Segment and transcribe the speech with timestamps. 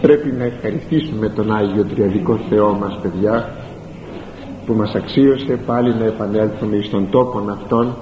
[0.00, 3.56] πρέπει να ευχαριστήσουμε τον Άγιο Τριαδικό Θεό μας παιδιά
[4.66, 7.96] που μας αξίωσε πάλι να επανέλθουμε στον τόπο αυτόν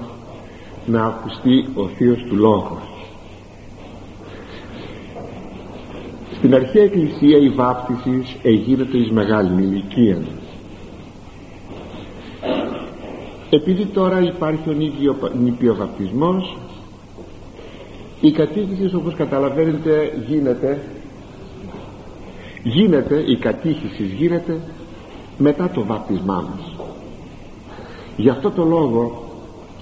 [0.85, 2.81] να ακουστεί ο Θείος του Λόγος.
[6.37, 10.17] Στην αρχαία εκκλησία η βάπτισης εγίνεται εις μεγάλη ηλικία
[13.49, 14.75] επειδή τώρα υπάρχει ο
[15.43, 16.57] νηπιοβαπτισμός
[18.21, 20.81] η κατήχηση όπως καταλαβαίνετε γίνεται
[22.63, 24.59] γίνεται η κατήχηση γίνεται
[25.37, 26.75] μετά το βάπτισμά μας.
[28.17, 29.23] Γι' αυτό το λόγο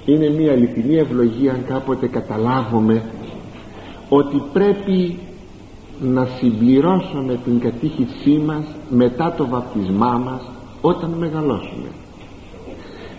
[0.05, 3.01] είναι μια αληθινή ευλογία αν κάποτε καταλάβουμε
[4.09, 5.19] ότι πρέπει
[6.01, 10.41] να συμπληρώσουμε την κατήχησή μας μετά το βαπτισμά μας
[10.81, 11.87] όταν μεγαλώσουμε.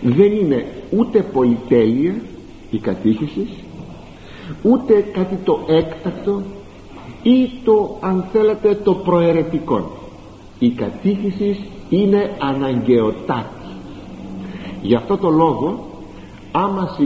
[0.01, 2.15] Δεν είναι ούτε πολυτέλεια
[2.71, 3.47] η κατήχηση
[4.61, 6.41] ούτε κάτι το έκτακτο
[7.23, 9.91] ή το αν θέλετε το προαιρετικό.
[10.59, 13.67] Η κατήχηση είναι αναγκαιοτάτη.
[14.81, 15.87] Γι' αυτό το λόγο
[16.51, 16.97] άμα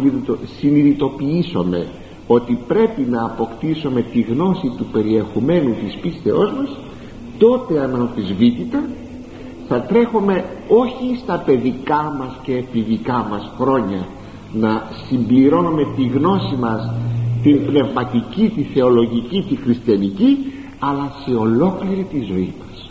[0.59, 1.87] συνειδητοποιήσουμε
[2.27, 6.77] ότι πρέπει να αποκτήσουμε τη γνώση του περιεχομένου της πίστεώς μας
[7.37, 8.83] τότε αναμφισβήτητα
[9.67, 14.07] θα τρέχουμε όχι στα παιδικά μας και επιδικά μας χρόνια
[14.53, 16.93] να συμπληρώνουμε τη γνώση μας
[17.43, 20.37] την πνευματική, τη θεολογική, τη χριστιανική
[20.79, 22.89] αλλά σε ολόκληρη τη ζωή μας.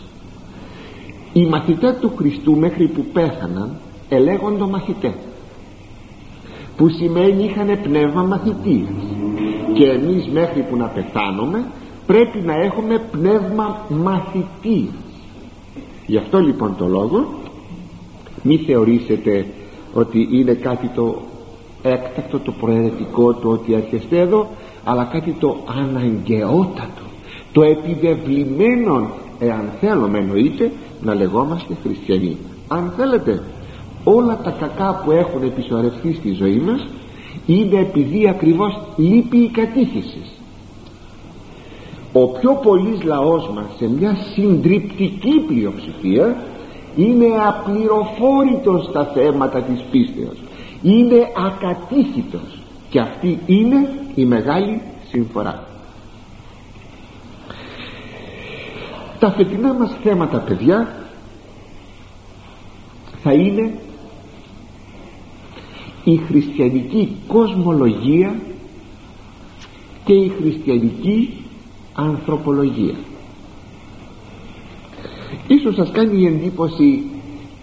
[1.33, 3.77] Οι μαθητές του Χριστού μέχρι που πέθαναν
[4.09, 5.13] ελέγοντο μαθητές
[6.77, 9.03] που σημαίνει είχαν πνεύμα μαθητείας
[9.73, 11.65] και εμείς μέχρι που να πεθάνουμε
[12.05, 14.93] πρέπει να έχουμε πνεύμα μαθητείας
[16.05, 17.33] γι' αυτό λοιπόν το λόγο
[18.41, 19.45] μη θεωρήσετε
[19.93, 21.21] ότι είναι κάτι το
[21.83, 24.47] έκτακτο το προαιρετικό το ότι έρχεστε εδώ
[24.83, 27.03] αλλά κάτι το αναγκαιότατο
[27.53, 29.09] το επιδευλημένο
[29.39, 32.37] εάν θέλουμε εννοείται να λεγόμαστε χριστιανοί.
[32.67, 33.43] Αν θέλετε
[34.03, 36.87] όλα τα κακά που έχουν επισορευτεί στη ζωή μας
[37.45, 40.31] είναι επειδή ακριβώς λείπει η κατήχησης.
[42.13, 46.37] Ο πιο πολύς λαός μας σε μια συντριπτική πλειοψηφία
[46.95, 50.42] είναι απληροφόρητος στα θέματα της πίστεως
[50.83, 55.67] είναι ακατήχητος και αυτή είναι η μεγάλη συμφορά.
[59.19, 60.95] Τα φετινά μας θέματα παιδιά
[63.21, 63.79] θα είναι
[66.03, 68.35] η χριστιανική κοσμολογία
[70.05, 71.43] και η χριστιανική
[71.93, 72.95] ανθρωπολογία.
[75.47, 77.03] Ίσως σας κάνει εντύπωση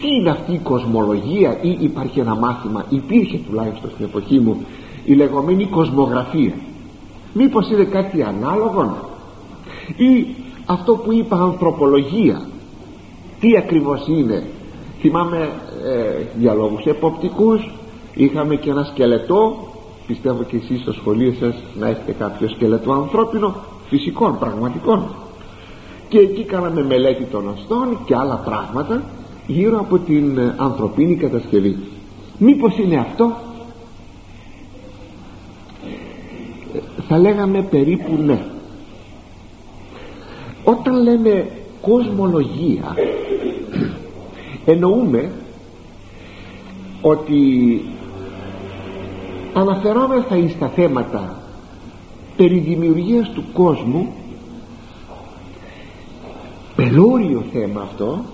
[0.01, 4.65] τι είναι αυτή η κοσμολογία ή υπάρχει ένα μάθημα υπήρχε τουλάχιστον στην εποχή μου
[5.05, 6.53] η λεγόμενη κοσμογραφία.
[7.33, 8.97] Μήπως είναι κάτι ανάλογο
[9.97, 10.27] ή
[10.67, 12.43] αυτό που είπα ανθρωπολογία.
[13.41, 14.47] Τι ακριβώς είναι.
[15.01, 15.51] Θυμάμαι
[15.85, 17.71] ε, για λόγους εποπτικούς
[18.15, 19.69] είχαμε και ένα σκελετό.
[20.07, 23.55] Πιστεύω και εσείς στο σχολείο σας να έχετε κάποιο σκελετό ανθρώπινο
[23.89, 25.15] φυσικών, πραγματικών.
[26.09, 29.03] Και εκεί κάναμε μελέτη των οστών και άλλα πράγματα
[29.51, 31.77] γύρω από την ε, ανθρωπίνη κατασκευή.
[32.39, 33.37] Μήπως είναι αυτό;
[37.09, 38.45] Θα λέγαμε περίπου ναι.
[40.65, 41.51] Όταν λέμε
[41.81, 42.97] κοσμολογία
[44.65, 45.33] εννοούμε
[47.03, 47.41] ότι
[49.53, 51.43] αναφερόμεθα εις τα θέματα
[52.37, 54.15] περί δημιουργίας του κόσμου
[56.77, 58.25] πελώριο θέμα αυτό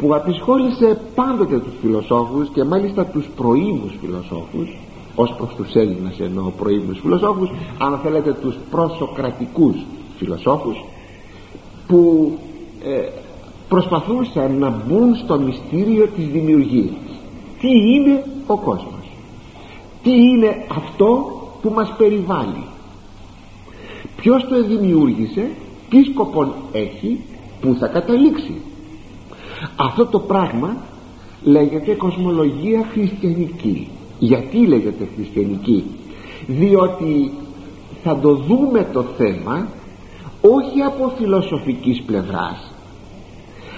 [0.00, 4.78] που απεισχόλησε πάντοτε τους φιλοσόφους και μάλιστα τους προήμους φιλοσόφους
[5.14, 9.76] ως προς τους Έλληνες εννοώ προήμους φιλοσόφους αν θέλετε τους προσοκρατικούς
[10.16, 10.84] φιλοσόφους
[11.86, 12.32] που
[12.84, 13.08] ε,
[13.68, 16.94] προσπαθούσαν να μπουν στο μυστήριο της δημιουργίας.
[17.60, 19.10] Τι είναι ο κόσμος;
[20.02, 21.30] Τι είναι αυτό
[21.62, 22.64] που μας περιβάλλει;
[24.16, 25.50] Ποιος το δημιούργησε
[25.90, 27.20] τι σκοπό έχει
[27.60, 28.54] που θα καταλήξει;
[29.76, 30.76] Αυτό το πράγμα
[31.42, 33.88] λέγεται κοσμολογία χριστιανική.
[34.18, 35.84] Γιατί λέγεται χριστιανική;
[36.46, 37.32] Διότι
[38.02, 39.66] θα το δούμε το θέμα
[40.40, 42.72] όχι από φιλοσοφικής πλευράς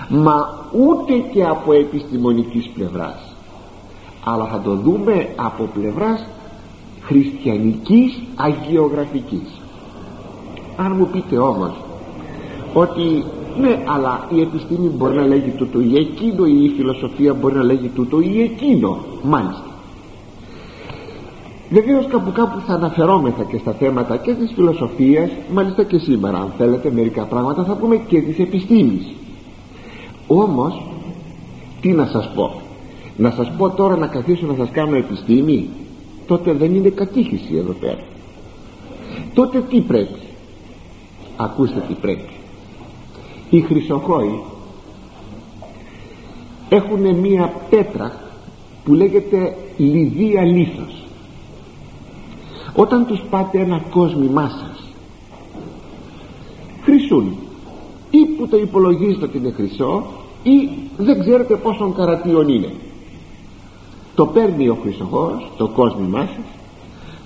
[0.08, 3.32] μα ούτε και από επιστημονικής πλευράς
[4.25, 6.26] αλλά θα το δούμε από πλευράς
[7.02, 9.61] χριστιανικής αγιογραφικής.
[10.76, 11.75] Αν μου πείτε όμως
[12.75, 13.25] ότι
[13.60, 17.62] ναι αλλά η επιστήμη μπορεί να λέγει τούτο ή εκείνο ή η φιλοσοφία μπορεί να
[17.62, 19.64] λέγει τούτο ή εκείνο μάλιστα.
[21.70, 26.52] Βεβαίως κάπου κάπου θα αναφερόμεθα και στα θέματα και της φιλοσοφίας μάλιστα και σήμερα αν
[26.58, 29.12] θέλετε μερικά πράγματα θα πούμε και της επιστήμης.
[30.26, 30.82] Όμως
[31.81, 32.60] τι να σας πω;
[33.16, 35.69] Να σας πω τώρα να καθίσω να σας κάνω επιστήμη;
[36.26, 38.02] Τότε δεν είναι κατήχηση εδώ πέρα.
[39.34, 40.19] Τότε τι πρέπει;
[41.37, 42.42] Ακούστε τι πρέπει
[43.52, 44.43] οι χρυσοχόοι
[46.69, 48.20] έχουν μία πέτρα
[48.84, 51.04] που λέγεται λιδία λίθος.
[52.75, 54.88] Όταν τους πάτε ένα κόσμημά σας
[56.82, 57.37] χρυσούν
[58.10, 60.04] ή που το υπολογίζετε ότι είναι χρυσό
[60.43, 62.72] ή δεν ξέρετε πόσον καρατίον είναι.
[64.14, 66.44] Το παίρνει ο χρυσοχός το κόσμημά σας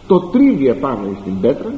[0.07, 1.73] το τρίβει επάνω στην πέτρα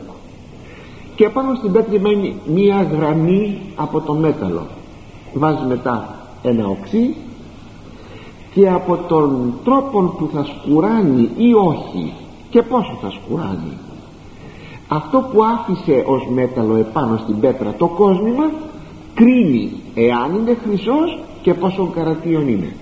[1.18, 4.66] και επάνω στην πέτρα μένει μία γραμμή από το μέταλλο.
[5.34, 7.14] Βάζει μετά ένα οξύ
[8.54, 12.12] και από τον τρόπο που θα σκουράνει ή όχι
[12.50, 13.72] και πόσο θα σκουράνει.
[14.88, 18.50] Αυτό που άφησε ως μέταλλο επάνω στην πέτρα το κόσμημα
[19.14, 22.72] κρίνει εάν είναι χρυσός και πόσο καρατίον είναι.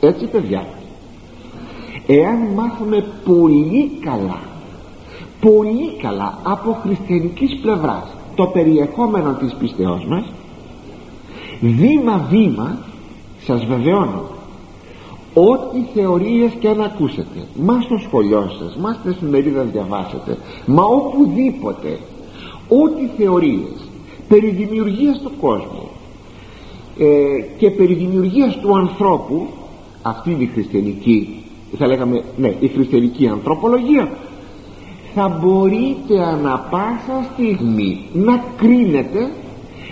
[0.00, 0.66] Έτσι παιδιά.
[2.06, 4.47] Εάν μάθουμε πολύ καλά
[5.40, 8.04] πολύ καλά από χριστιανικής πλευράς.
[8.34, 10.24] Το περιεχόμενο της πιστεώς μας
[11.60, 12.78] βήμα βήμα
[13.44, 14.22] σας βεβαιώνω
[15.34, 21.98] ό,τι θεωρίες και αν ακούσετε μα στο σχολείο σας μα στην εφημερίδα διαβάσετε μα οπουδήποτε
[22.68, 23.88] ό,τι θεωρίες
[24.28, 25.88] περί δημιουργίας του κόσμου
[26.98, 27.06] ε,
[27.58, 29.46] και περί δημιουργίας του ανθρώπου
[30.02, 31.42] αυτή είναι η χριστιανική
[31.78, 34.10] θα λέγαμε ναι η χριστιανική ανθρωπολογία
[35.14, 39.30] θα μπορείτε ανα πάσα στιγμή να κρίνετε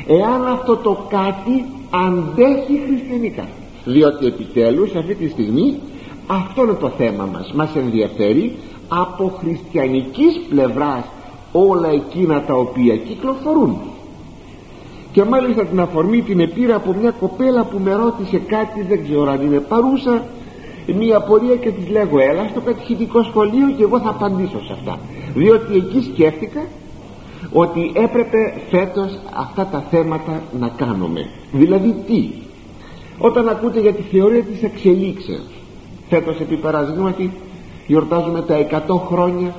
[0.06, 3.44] εάν αυτό το κάτι αντέχει χριστιανικά.
[3.84, 5.78] Διότι επιτέλους αυτή τη στιγμή
[6.26, 7.52] αυτό είναι το θέμα μας.
[7.52, 8.56] Μας ενδιαφέρει
[8.88, 11.04] από χριστιανικής πλευράς
[11.52, 13.76] όλα εκείνα τα οποία κυκλοφορούν.
[15.12, 19.30] Και μάλιστα την αφορμή την επήρα από μια κοπέλα που με ρώτησε κάτι δεν ξέρω
[19.30, 20.22] αν είναι παρούσα
[20.93, 24.99] μια πορεία και της λέγω έλα στο κατηχητικό σχολείο και εγώ θα απαντήσω σε αυτά
[25.35, 26.62] διότι εκεί σκέφτηκα
[27.53, 31.29] ότι έπρεπε φέτος αυτά τα θέματα να κάνουμε.
[31.53, 32.29] Δηλαδή τι;
[33.19, 35.56] Όταν ακούτε για τη θεωρία της εξελίξεως
[36.09, 37.31] φέτος επί παραδείγματι
[37.87, 39.55] γιορτάζουμε τα 100 χρόνια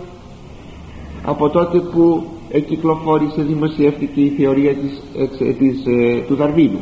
[1.23, 5.01] από τότε που εκυκλοφόρησε δημοσιεύτηκε η θεωρία της,
[5.57, 6.79] της, ε, του Δαρβίνου.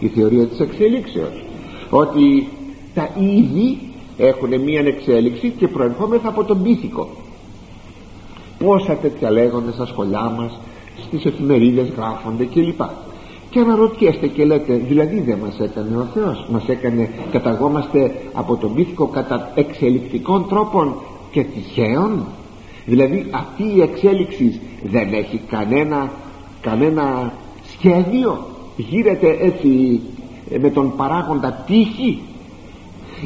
[0.00, 1.44] Η θεωρία της εξελίξεως.
[1.90, 2.48] Ότι
[2.94, 3.78] τα είδη
[4.16, 7.08] έχουν μία εξέλιξη και προερχόμεθα από τον πίθηκο.
[8.58, 10.58] Πόσα τέτοια λέγονται στα σχολιά μας
[11.06, 12.80] στις εφημερίδες γράφονται κλπ.
[13.50, 18.74] Και αναρωτιέστε και λέτε δηλαδή δεν μας έκανε ο Θεός μας έκανε καταγόμαστε από τον
[18.74, 20.94] πίθηκο κατά εξελικτικών τρόπων
[21.30, 22.26] και τυχαίων.
[22.86, 26.10] Δηλαδή αυτή η εξέλιξη δεν έχει κανένα
[26.60, 27.32] κανένα
[27.72, 28.46] σχέδιο.
[28.76, 30.00] Γύρεται έτσι
[30.50, 32.20] ε, με τον παράγοντα τύχη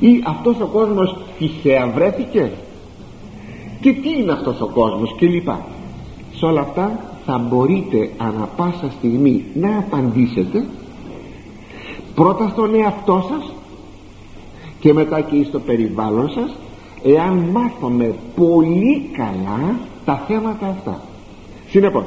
[0.01, 2.51] ή αυτός ο κόσμος τυχαία βρέθηκε;
[3.81, 5.67] Και τι είναι αυτός ο κόσμος και λοιπά
[6.35, 10.65] σε όλα αυτά θα μπορείτε ανα πάσα στιγμή να απαντήσετε.
[12.15, 13.53] Πρώτα στον εαυτό σας
[14.81, 16.57] και μετά και στο περιβάλλον σας
[17.05, 21.01] εάν μάθουμε πολύ καλά τα θέματα αυτά.
[21.69, 22.05] Συνεπώς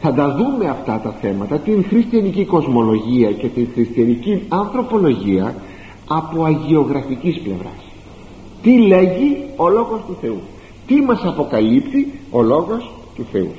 [0.00, 5.54] θα τα δούμε αυτά τα θέματα την χριστιανική κοσμολογία και την χριστιανική ανθρωπολογία
[6.08, 7.82] από αγιογραφικής πλευράς.
[8.62, 10.40] Τι λέγει ο Λόγος του Θεού.
[10.86, 13.52] Τι μας αποκαλύπτει ο Λόγος του Θεού.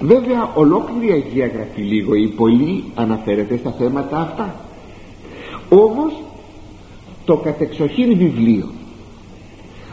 [0.00, 4.54] Βέβαια ολόκληρη Αγία Γραφή λίγο ή πολύ αναφέρεται στα θέματα αυτά.
[5.68, 6.12] Όμως
[7.24, 8.68] το κατεξοχήν βιβλίο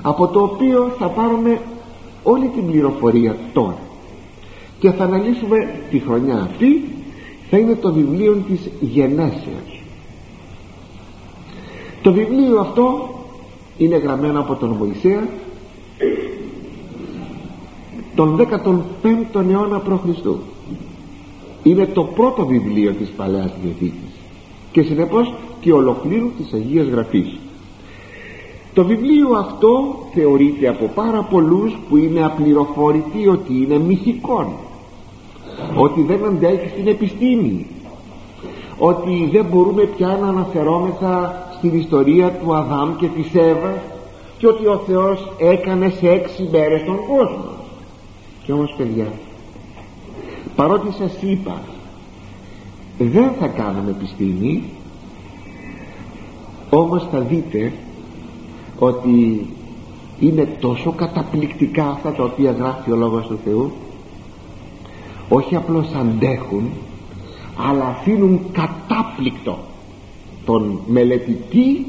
[0.01, 1.61] από το οποίο θα πάρουμε
[2.23, 3.77] όλη την πληροφορία τώρα
[4.79, 5.57] και θα αναλύσουμε
[5.89, 6.83] τη χρονιά αυτή
[7.49, 9.76] θα είναι το βιβλίο της γενέσεως
[12.07, 13.09] το βιβλίο αυτό
[13.77, 15.27] είναι γραμμένο από τον Μωυσέα
[18.15, 18.47] τον
[19.33, 20.25] 15ο αιώνα π.Χ.
[21.63, 24.13] είναι το πρώτο βιβλίο της Παλαιάς Διαθήκης
[24.71, 27.37] και συνεπώς και ολοκλήρου της Αγίας Γραφής
[28.73, 34.47] το βιβλίο αυτό θεωρείται από πάρα πολλούς που είναι απληροφόρητοι ότι είναι μυθικών
[35.75, 37.65] ότι δεν αντέχει στην επιστήμη
[38.77, 43.79] ότι δεν μπορούμε πια να αναφερόμεθα στην ιστορία του Αδάμ και της Εύας
[44.37, 47.49] και ότι ο Θεός έκανε σε έξι μέρες τον κόσμο.
[48.43, 49.07] Και όμως παιδιά
[50.55, 51.61] παρότι σας είπα
[52.97, 54.63] δεν θα κάνουμε επιστήμη
[56.69, 57.73] όμως θα δείτε
[58.79, 59.47] ότι
[60.19, 63.71] είναι τόσο καταπληκτικά αυτά τα οποία γράφει ο Λόγος του Θεού.
[65.29, 66.69] Όχι απλώς αντέχουν
[67.69, 69.57] αλλά αφήνουν κατάπληκτο
[70.47, 71.85] τον μελετητή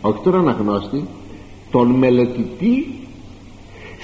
[0.00, 1.04] όχι τον αναγνώστη
[1.70, 2.86] τον μελετητή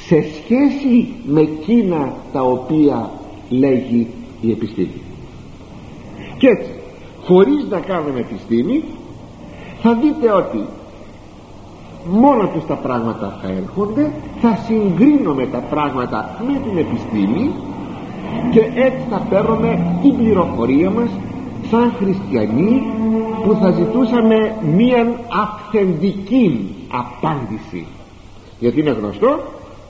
[0.06, 3.10] σε σχέση με εκείνα τα οποία
[3.48, 4.06] λέγει
[4.40, 5.00] η επιστήμη.
[6.38, 6.70] Και έτσι
[7.24, 8.84] χωρίς να κάνουμε επιστήμη
[9.82, 10.64] θα δείτε ότι
[12.10, 17.50] μόνο τους τα πράγματα θα έρχονται θα συγκρίνουμε τα πράγματα με την επιστήμη
[18.50, 21.10] και έτσι θα παίρνουμε την πληροφορία μας
[21.70, 22.82] σαν χριστιανοί
[23.44, 27.86] που θα ζητούσαμε μία αυθεντική απάντηση.
[28.58, 29.38] Γιατί είναι γνωστό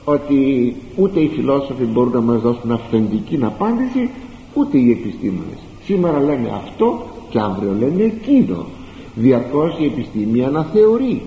[0.04, 0.37] ότι
[0.97, 4.11] ούτε οι φιλόσοφοι μπορούν να μας δώσουν αυθεντική απάντηση
[4.54, 5.59] ούτε οι επιστήμονες.
[5.85, 8.66] Σήμερα λένε αυτό και αύριο λένε εκείνο.
[9.14, 11.23] Διαρκώς η επιστήμη αναθεωρεί.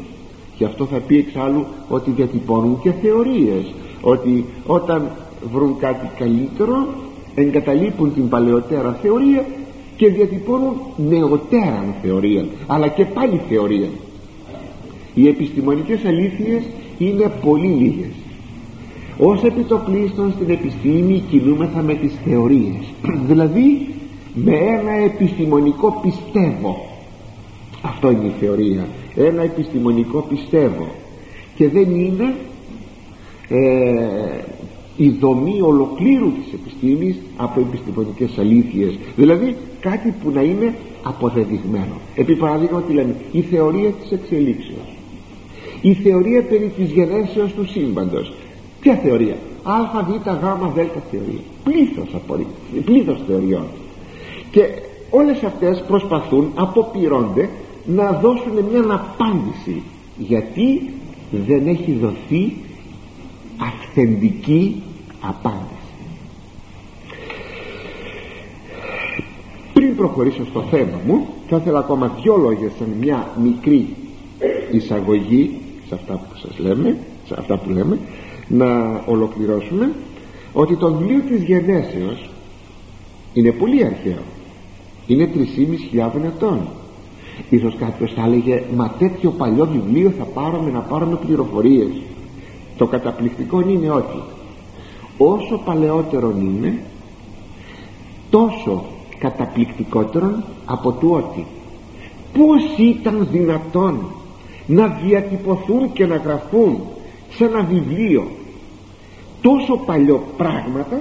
[0.57, 3.73] Και αυτό θα πει εξάλλου ότι διατυπώνουν και θεωρίες.
[4.01, 5.09] Ότι όταν
[5.53, 6.87] βρουν κάτι καλύτερο
[7.35, 9.45] εγκαταλείπουν την παλαιότερα θεωρία
[9.99, 10.73] και διατυπώνουν
[11.09, 13.87] νεωτέρα θεωρία αλλά και πάλι θεωρία.
[15.13, 16.63] Οι επιστημονικές αλήθειες
[16.97, 18.11] είναι πολύ λίγες.
[19.17, 22.93] Ως επιτοπλίστων στην επιστήμη κινούμεθα με τις θεωρίες.
[23.27, 23.87] Δηλαδή
[24.33, 26.85] με ένα επιστημονικό πιστεύω.
[27.81, 28.87] Αυτό είναι η θεωρία.
[29.15, 30.87] Ένα επιστημονικό πιστεύω.
[31.55, 32.35] Και δεν είναι
[33.49, 34.48] ε,
[35.05, 38.97] η δομή ολοκλήρου της επιστήμης από επιστημονικές αλήθειες.
[39.15, 41.95] Δηλαδή κάτι που να είναι αποδεδειγμένο.
[42.15, 44.97] Επί παράδειγμα τι λέμε η θεωρία της εξελίξεως.
[45.81, 48.33] Η θεωρία περί της γενέσεως του σύμπαντος.
[48.81, 50.79] Ποια θεωρία; Α, β, γ, δ
[51.11, 51.43] θεωρία.
[51.63, 52.47] Πλήθος, απορρί,
[52.85, 53.65] πλήθος θεωριών.
[54.51, 54.61] Και
[55.09, 57.49] όλες αυτές προσπαθούν αποπειρώνται
[57.85, 59.81] να δώσουν μια απάντηση.
[60.17, 60.89] Γιατί
[61.47, 62.53] δεν έχει δοθεί
[63.57, 64.81] αυθεντική
[65.21, 65.89] απάντηση.
[69.73, 73.95] Πριν προχωρήσω στο θέμα μου θα ήθελα ακόμα δυο λόγια σαν μια μικρή
[74.71, 77.99] εισαγωγή σε αυτά που σας λέμε σε αυτά που λέμε
[78.47, 79.91] να ολοκληρώσουμε
[80.53, 82.29] ότι το βιβλίο της γενέσεως
[83.33, 84.21] είναι πολύ αρχαίο.
[85.07, 86.67] Είναι 3.500 ετών.
[87.49, 91.89] Ίσως κάποιος θα έλεγε μα τέτοιο παλιό βιβλίο θα πάρουμε να πάρουμε πληροφορίες
[92.79, 94.23] το καταπληκτικό είναι ότι
[95.19, 96.83] όσο παλαιότερο είναι
[98.29, 98.83] τόσο
[99.19, 101.45] καταπληκτικότερο από του ότι.
[102.33, 104.05] Πως ήταν δυνατόν
[104.65, 106.79] να διατυπωθούν και να γραφούν
[107.29, 108.27] σε ένα βιβλίο
[109.41, 110.99] τόσο παλιό πράγματα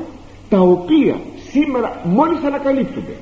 [0.49, 1.21] τα οποία
[1.51, 3.17] σήμερα μόλις ανακαλύπτονται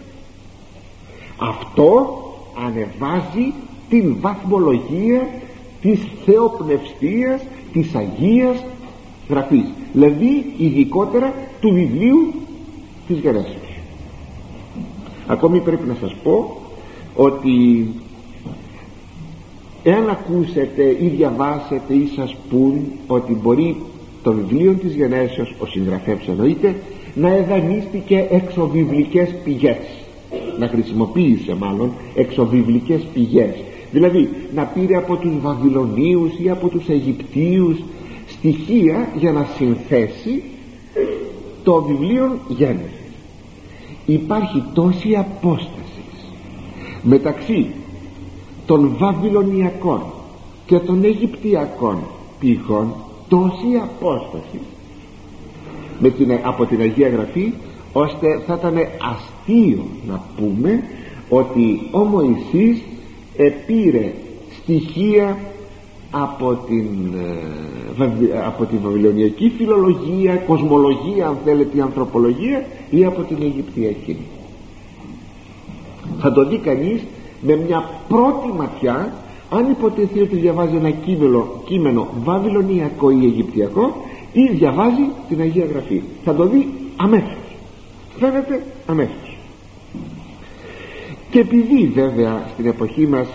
[1.38, 2.20] αυτό
[2.66, 3.52] ανεβάζει
[3.88, 5.28] την βαθμολογία
[5.80, 8.64] της θεοπνευστίας της Αγίας
[9.28, 12.32] Γραφής δηλαδή ειδικότερα του βιβλίου
[13.06, 13.66] της Γενέσεως
[15.26, 16.56] ακόμη πρέπει να σας πω
[17.14, 17.86] ότι
[19.82, 22.74] εάν ακούσετε ή διαβάσετε ή σας πούν
[23.06, 23.76] ότι μπορεί
[24.22, 26.74] το βιβλίο της Γενέσεως ο συγγραφέας εννοείται
[27.14, 29.76] να εδανίστηκε εξωβιβλικές πηγές.
[30.58, 33.54] Να χρησιμοποίησε μάλλον εξωβιβλικές πηγές.
[33.92, 37.78] Δηλαδή να πήρε από τους Βαβυλωνίους ή από τους Αιγυπτίους
[38.52, 40.42] στοιχεία για να συνθέσει
[41.62, 42.90] το βιβλίο Γέννησης.
[44.06, 46.02] Υπάρχει τόση απόσταση
[47.02, 47.66] μεταξύ
[48.66, 50.02] των Βαβυλωνιακών
[50.66, 51.98] και των Αιγυπτιακών
[52.40, 52.94] πηγών
[53.28, 54.60] τόση απόσταση
[56.00, 57.52] με την, από την Αγία Γραφή
[57.92, 58.74] ώστε θα ήταν
[59.12, 60.82] αστείο να πούμε
[61.28, 62.82] ότι ο Μωυσής
[63.36, 64.12] επήρε
[64.62, 65.38] στοιχεία
[66.10, 66.86] από την,
[67.98, 74.16] ε, από την Βαβυλωνιακή φιλολογία, κοσμολογία αν θέλετε η ανθρωπολογία ή από την Αιγυπτιακή.
[76.18, 77.00] Θα το δει κανείς
[77.40, 79.12] με μια πρώτη ματιά
[79.50, 83.96] αν υποτεθεί ότι διαβάζει ένα κείμενο, κείμενο βαβυλωνιακό ή αιγυπτιακό
[84.32, 86.02] ή διαβάζει την Αγία Γραφή.
[86.24, 87.56] Θα το δει αμέσως.
[88.18, 89.36] Φαίνεται αμέσως.
[91.30, 93.26] Και επειδή βέβαια στην εποχή μας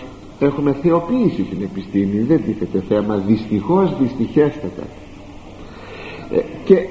[0.44, 2.18] έχουμε θεοποιήσει την επιστήμη.
[2.18, 3.16] Δεν τίθεται θέμα.
[3.16, 4.82] Δυστυχώς δυστυχέστατα.
[6.32, 6.86] Ε, και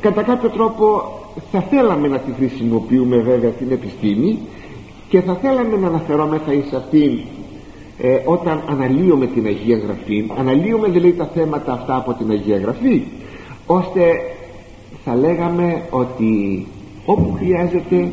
[0.00, 1.02] κατά κάποιο τρόπο
[1.50, 4.38] θα θέλαμε να τη χρησιμοποιούμε βέβαια την επιστήμη
[5.08, 7.18] και θα θέλαμε να αναφερόμεθα εις αυτήν
[7.98, 10.30] ε, όταν αναλύουμε την Αγία Γραφή.
[10.38, 13.02] Αναλύουμε δηλαδή τα θέματα αυτά από την Αγία Γραφή
[13.66, 14.02] ώστε
[15.04, 16.66] θα λέγαμε ότι
[17.04, 18.10] όπου χρειάζεται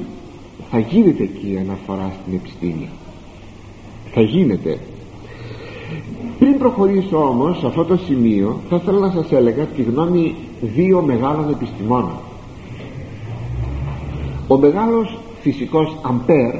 [0.72, 2.89] θα γίνεται εκεί η αναφορά στην επιστήμη
[4.19, 4.79] θα γίνεται.
[6.39, 11.01] Πριν προχωρήσω όμως σε αυτό το σημείο θα ήθελα να σας έλεγα τη γνώμη δύο
[11.01, 12.19] μεγάλων επιστημόνων.
[14.47, 16.55] Ο μεγάλος φυσικός Αμπέρ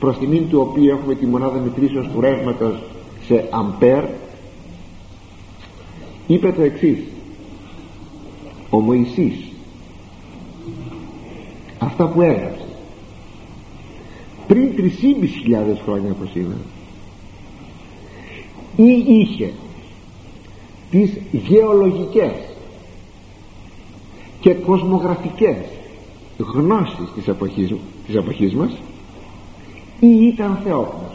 [0.00, 2.82] προς τιμήν του οποίου έχουμε τη μονάδα μετρήσεως του ρεύματος
[3.26, 4.04] σε Αμπέρ
[6.26, 6.98] είπε το εξής.
[8.70, 9.34] Ο Μωυσής
[11.78, 12.71] αυτά που έγραψε
[14.46, 16.60] πριν 3.500 χρόνια από σήμερα
[18.76, 19.52] ή είχε
[20.90, 22.32] τις γεωλογικές
[24.40, 25.56] και κοσμογραφικές
[26.38, 27.74] γνώσεις της εποχής,
[28.06, 28.72] της εποχής μας
[30.00, 31.12] ή ήταν θεόπνος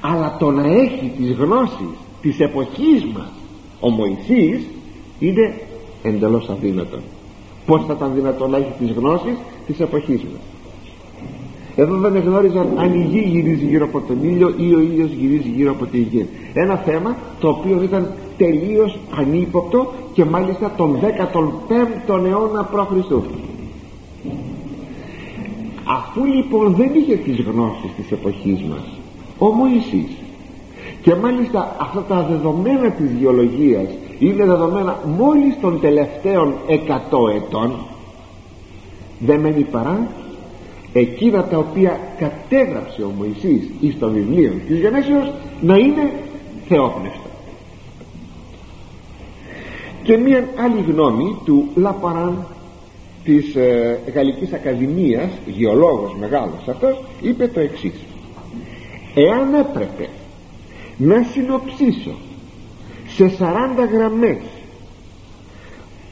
[0.00, 1.88] αλλά το να έχει τις γνώσεις
[2.22, 3.30] της εποχής μας
[3.80, 4.62] ο Μωυσής
[5.18, 5.60] είναι
[6.02, 6.98] εντελώς αδύνατο.
[7.66, 9.36] Πως θα ήταν δυνατόν να έχει τις γνώσεις
[9.66, 10.42] της εποχής μας;
[11.80, 15.48] Εδώ δεν γνώριζαν αν η γη γυρίζει γύρω από τον ήλιο ή ο ήλιος γυρίζει
[15.48, 20.98] γύρω από τη γη ένα θέμα το οποίο ήταν τελείως ανύποπτο και μάλιστα τον
[22.08, 23.12] 15ο αιώνα π.Χ.
[25.84, 28.84] αφού λοιπόν δεν είχε τις γνώσεις της εποχής μας
[29.38, 30.10] ο Μωυσής
[31.02, 36.74] και μάλιστα αυτά τα δεδομένα της γεωλογίας είναι δεδομένα μόλις των τελευταίων 100
[37.34, 37.74] ετών
[39.18, 40.08] δεν μένει παρά
[40.92, 46.12] εκείνα τα οποία κατέγραψε ο Μωυσής εις το βιβλίο της Γενέσεως να είναι
[46.68, 47.30] θεόπνευστα.
[50.02, 52.46] Και μία άλλη γνώμη του Λαπαράν
[53.24, 57.94] της ε, Γαλλικής Ακαδημίας γεωλόγος μεγάλος αυτός είπε το εξής.
[59.14, 60.08] Εάν έπρεπε
[60.96, 62.14] να συνοψίσω
[63.08, 64.38] σε 40 γραμμές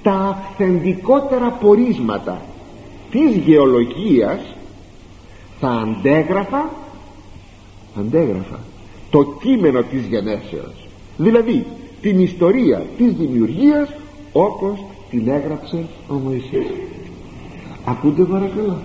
[0.03, 2.43] τα αυθεντικότερα πορίσματα
[3.11, 4.41] της γεωλογίας
[5.61, 6.71] θα αντέγραφα
[7.99, 8.59] αντέγραφα.
[9.11, 10.87] Το κείμενο της γενέσεως.
[11.17, 11.67] Δηλαδή
[12.01, 13.95] την ιστορία της δημιουργίας
[14.33, 16.67] όπως την έγραψε ο Μωυσής.
[17.85, 18.79] Ακούτε παρακαλώ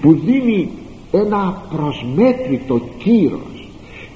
[0.00, 0.70] που δίνει
[1.10, 3.68] ένα προσμέτρητο κύρος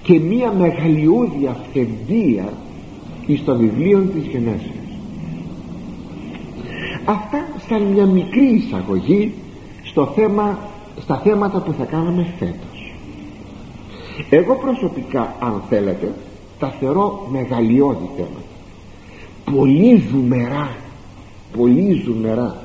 [0.03, 2.53] και μία μεγαλειώδη αυθεντία
[3.27, 4.71] εις το βιβλίο της γενέσεως.
[7.05, 9.33] Αυτά σαν μια μικρή εισαγωγή
[9.85, 10.59] στο θέμα
[11.01, 12.95] στα θέματα που θα κάνουμε φέτος.
[14.31, 16.15] Εγώ προσωπικά αν θέλετε
[16.59, 18.41] τα θεωρώ μεγαλειώδη θέματα.
[19.45, 20.69] Πολύ ζουμερά
[21.57, 22.57] πολύ ζουμερά.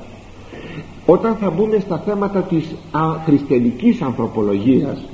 [1.06, 2.74] Όταν θα μπούμε στα θέματα της
[3.24, 5.08] χριστιανικής ανθρωπολογίας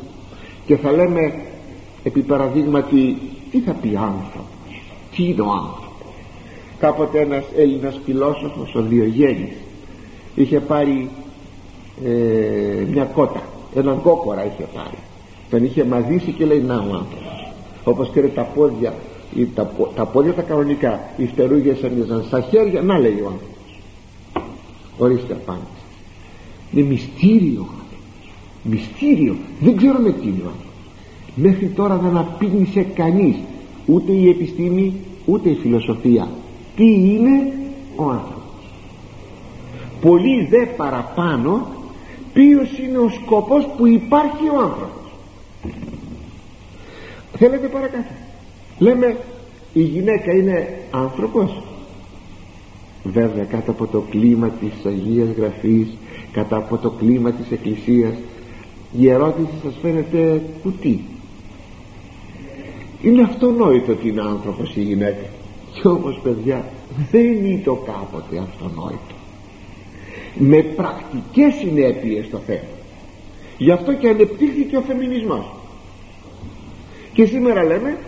[0.67, 1.35] και θα λέμε
[2.03, 3.17] επί παραδείγματι
[3.51, 4.83] τι θα πει άνθρωπος
[5.17, 5.87] τι είναι ο άνθρωπος.
[6.79, 9.57] Κάποτε ένας Έλληνας φιλόσοφος ο Διογέννης
[10.35, 11.09] είχε πάρει
[12.05, 13.43] ε, μια κότα.
[13.75, 14.99] Έναν κόκορα είχε πάρει.
[15.51, 17.53] Τον είχε μαζίσει και λέει να ο άνθρωπος
[17.85, 18.95] όπως και τα πόδια
[19.55, 22.83] τα, τα πόδια τα κανονικά οι φτερούγες ένιωσαν στα χέρια.
[22.83, 23.81] Να λέει ο άνθρωπος.
[24.99, 25.79] Ορίστε απάντηση
[26.73, 27.67] είναι μυστήριο
[28.63, 29.37] μυστήριο.
[29.61, 30.67] Δεν ξέρουμε τι είναι ο άνθρωπος.
[31.35, 33.37] Μέχρι τώρα δεν απήγνησε κανείς
[33.87, 36.29] ούτε η επιστήμη ούτε η φιλοσοφία.
[36.77, 37.53] Τι είναι
[37.97, 38.37] ο άνθρωπος.
[40.01, 41.67] Πολύ δε παραπάνω
[42.39, 45.13] ποιος είναι ο σκοπός που υπάρχει ο άνθρωπος.
[47.37, 48.13] Θέλετε παρακάτω.
[48.79, 49.17] Λέμε
[49.73, 51.63] η γυναίκα είναι άνθρωπος.
[53.05, 55.89] Βέβαια κάτω από το κλίμα της Αγίας Γραφής
[56.33, 58.15] κάτω από το κλίμα της Εκκλησίας
[58.99, 61.05] η ερώτηση σας φαίνεται κουτί.
[63.03, 65.27] Είναι αυτονόητο ότι είναι άνθρωπος η γυναίκα.
[65.73, 66.65] Και όμως παιδιά
[67.11, 69.18] δεν είναι το κάποτε αυτονόητο
[70.39, 72.77] με πρακτικές συνέπειες στο θέμα.
[73.59, 75.45] Γι' αυτό και ανεπτύχθηκε ο φεμινισμός.
[77.13, 77.99] Και σήμερα λέμε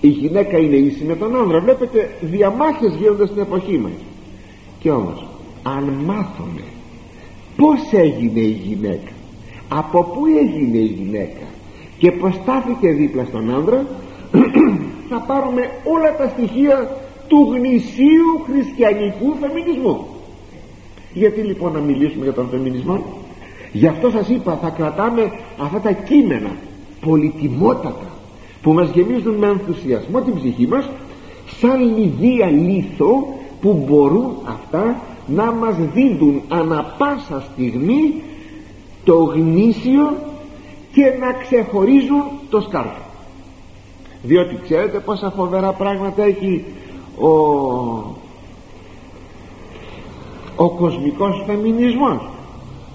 [0.00, 1.60] η γυναίκα είναι ίση με τον άνδρα.
[1.60, 3.92] Βλέπετε διαμάχες γίνονται στην εποχή μας.
[4.78, 5.26] Και όμως
[5.62, 6.62] αν μάθουμε
[7.56, 9.10] πως έγινε η γυναίκα
[9.68, 11.46] από πού έγινε η γυναίκα
[11.98, 13.86] και πως στάθηκε δίπλα στον άνδρα
[15.10, 16.96] θα πάρουμε όλα τα στοιχεία
[17.28, 20.15] του γνησίου χριστιανικού φεμινισμού
[21.16, 23.04] γιατί λοιπόν να μιλήσουμε για τον φεμινισμό;
[23.72, 26.50] Γι' αυτό σας είπα θα κρατάμε αυτά τα κείμενα
[27.00, 28.06] πολυτιμότατα
[28.62, 30.88] που μας γεμίζουν με ενθουσιασμό την ψυχή μας
[31.60, 38.22] σαν λιδία λίθο που μπορούν αυτά να μας δίνουν ανα πάσα στιγμή
[39.04, 40.16] το γνήσιο
[40.92, 43.04] και να ξεχωρίζουν το σκάρφο
[44.22, 46.64] διότι ξέρετε πόσα φοβερά πράγματα έχει
[47.18, 47.30] ο
[50.56, 52.28] ο κοσμικός φεμινισμός.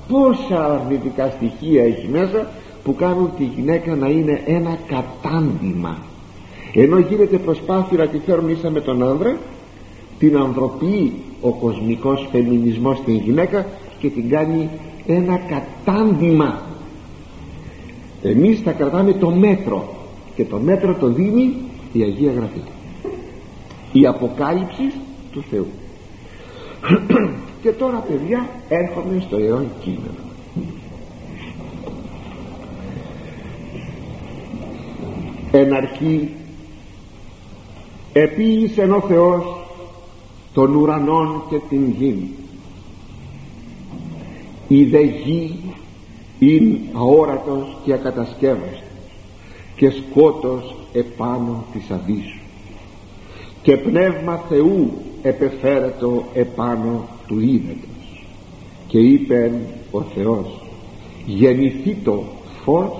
[0.07, 2.51] Πόσα αρνητικά στοιχεία έχει μέσα
[2.83, 5.97] που κάνουν τη γυναίκα να είναι ένα κατάντημα.
[6.73, 9.37] Ενώ γίνεται προσπάθεια να τη φέρουν ίσα με τον άνδρα
[10.19, 13.65] την ανθρωπεί ο κοσμικός φεμινισμός στην γυναίκα
[13.99, 14.69] και την κάνει
[15.07, 16.61] ένα κατάντημα.
[18.23, 19.95] Εμείς θα κρατάμε το μέτρο
[20.35, 21.53] και το μέτρο το δίνει
[21.93, 22.61] η Αγία Γραφή.
[23.91, 24.91] Η αποκάλυψη
[25.31, 25.67] του Θεού
[27.61, 30.29] και τώρα παιδιά έρχομαι στο αιών κείμενο.
[35.51, 36.29] Εν αρχή
[38.13, 39.43] επίησεν ο Θεός
[40.53, 42.29] των ουρανών και την γη.
[44.67, 45.59] Η δε γη
[46.39, 48.81] είναι αόρατος και ακατασκεύαστος
[49.75, 52.41] και σκότος επάνω της αβύσσου
[53.61, 58.25] και πνεύμα Θεού επεφέρετο επάνω του ύδατος
[58.87, 59.51] και είπε
[59.91, 60.61] ο Θεός
[61.25, 62.23] γεννηθεί το
[62.63, 62.91] φως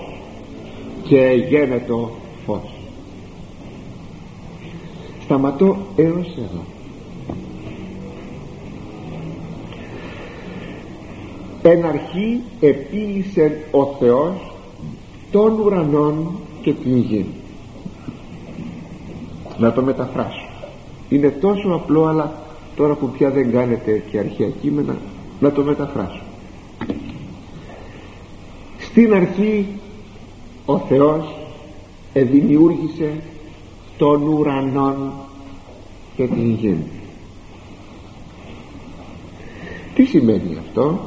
[1.04, 2.12] και γένετο
[2.46, 2.82] φως
[5.24, 6.64] σταματώ έως εδώ.
[11.64, 14.54] Εν αρχή επίλυσε ο Θεός
[15.32, 17.26] των ουρανών και την γη.
[19.58, 20.46] Να το μεταφράσω.
[21.10, 22.34] Είναι τόσο απλό αλλά
[22.82, 24.98] τώρα που πια δεν κάνετε και αρχαία κείμενα
[25.40, 26.22] να το μεταφράσω.
[28.80, 29.68] Στην αρχή
[30.66, 31.36] ο Θεός
[32.14, 33.22] εδημιούργησε
[33.98, 35.12] των ουρανών
[36.16, 36.78] και την γη.
[39.96, 41.00] Τι σημαίνει αυτό;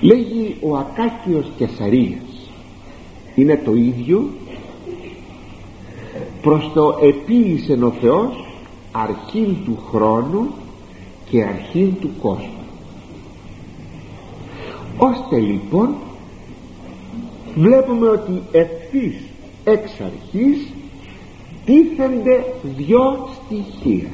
[0.00, 2.50] Λέγει ο Ακάκιος Κεσαρίας
[3.34, 4.28] είναι το ίδιο
[6.42, 8.51] προς το επίησεν ο Θεός
[8.92, 10.48] αρχήν του χρόνου
[11.30, 12.62] και αρχήν του κόσμου.
[14.98, 15.94] Ώστε λοιπόν
[17.54, 19.14] βλέπουμε ότι ευθύς
[19.64, 20.72] εξ αρχής
[21.64, 22.44] τίθενται
[22.76, 24.08] δυο στοιχεία.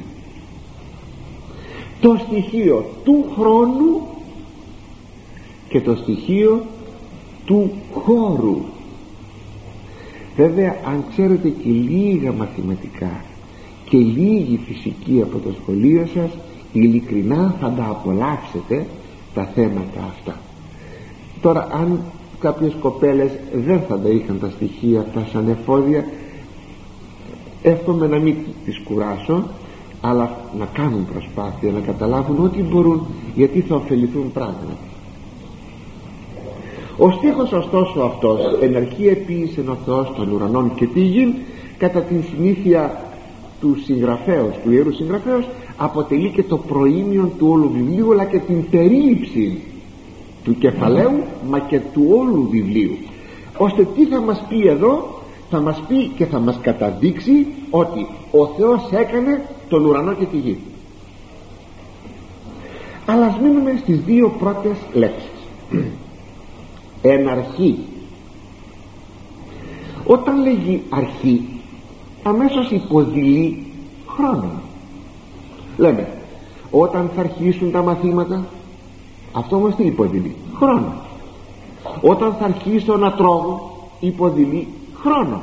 [2.01, 4.07] Το στοιχείο του χρόνου
[5.69, 6.65] και το στοιχείο
[7.45, 8.61] του χώρου.
[10.35, 13.23] Βέβαια αν ξέρετε και λίγα μαθηματικά
[13.89, 16.29] και λίγη φυσική από το σχολείο σας
[16.73, 18.85] ειλικρινά θα τα απολαύσετε
[19.33, 20.35] τα θέματα αυτά.
[21.41, 21.99] Τώρα αν
[22.39, 26.05] κάποιες κοπέλες δεν θα τα είχαν τα στοιχεία αυτά σαν εφόδια
[27.61, 29.43] εύχομαι να μην τις κουράσω
[30.01, 34.87] αλλά να κάνουν προσπάθεια να καταλάβουν ό,τι μπορούν γιατί θα ωφεληθούν πράγματι.
[36.97, 41.35] Ο στίχος ωστόσο αυτός εν αρχή επίησε ο Θεός των ουρανών και τη γη
[41.77, 43.08] κατά την συνήθεια
[43.61, 48.69] του συγγραφέως του Ιερού Συγγραφέως αποτελεί και το προήμιο του όλου βιβλίου αλλά και την
[48.69, 49.61] περίληψη
[50.43, 52.97] του κεφαλαίου μα και του όλου βιβλίου.
[53.57, 58.47] Ώστε τι θα μας πει εδώ θα μας πει και θα μας καταδείξει ότι ο
[58.47, 60.57] Θεός έκανε τον ουρανό και τη γη.
[63.05, 65.29] Αλλά ας μείνουμε στις δύο πρώτες λέξεις.
[67.01, 67.77] Εν αρχή.
[70.05, 71.58] Όταν λέγει αρχή
[72.29, 73.65] αμέσως υποδηλεί
[74.07, 74.51] χρόνο
[75.77, 76.07] λέμε
[76.71, 78.45] όταν θα αρχίσουν τα μαθήματα
[79.31, 80.93] αυτό όμως τι υποδηλεί χρόνο.
[82.01, 85.41] Όταν θα αρχίσω να τρώγω υποδηλεί χρόνο.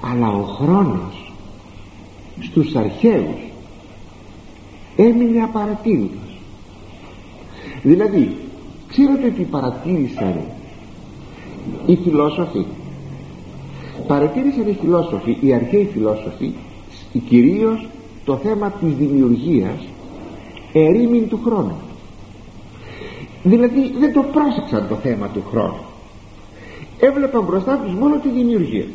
[0.00, 1.32] Αλλά ο χρόνος
[2.40, 3.40] στους αρχαίους
[4.96, 6.40] έμεινε απαρατήρητος.
[7.82, 8.36] Δηλαδή
[8.88, 10.40] ξέρετε τι παρατήρησαν
[11.86, 12.64] οι φιλόσοφοι
[14.06, 16.52] παρατήρησαν οι φιλόσοφοι οι αρχαίοι φιλόσοφοι
[17.28, 17.86] κυρίως
[18.24, 19.86] το θέμα της δημιουργίας
[20.72, 21.76] ερήμην του χρόνου.
[23.42, 25.80] Δηλαδή δεν το πρόσεξαν το θέμα του χρόνου.
[27.00, 28.86] Έβλεπαν μπροστά τους μόνο τη δημιουργία.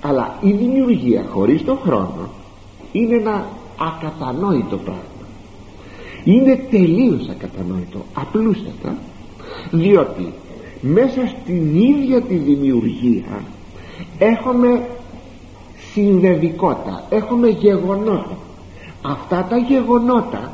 [0.00, 2.28] Αλλά η δημιουργία χωρίς τον χρόνο
[2.92, 3.46] είναι ένα
[3.78, 5.02] ακατανόητο πράγμα.
[6.24, 8.96] Είναι τελείως ακατανόητο απλούστατα
[9.70, 10.32] διότι
[10.80, 13.42] μέσα στην ίδια τη δημιουργία
[14.18, 14.82] έχουμε
[15.92, 18.36] συνδεδικότητα έχουμε γεγονότα.
[19.02, 20.52] Αυτά τα γεγονότα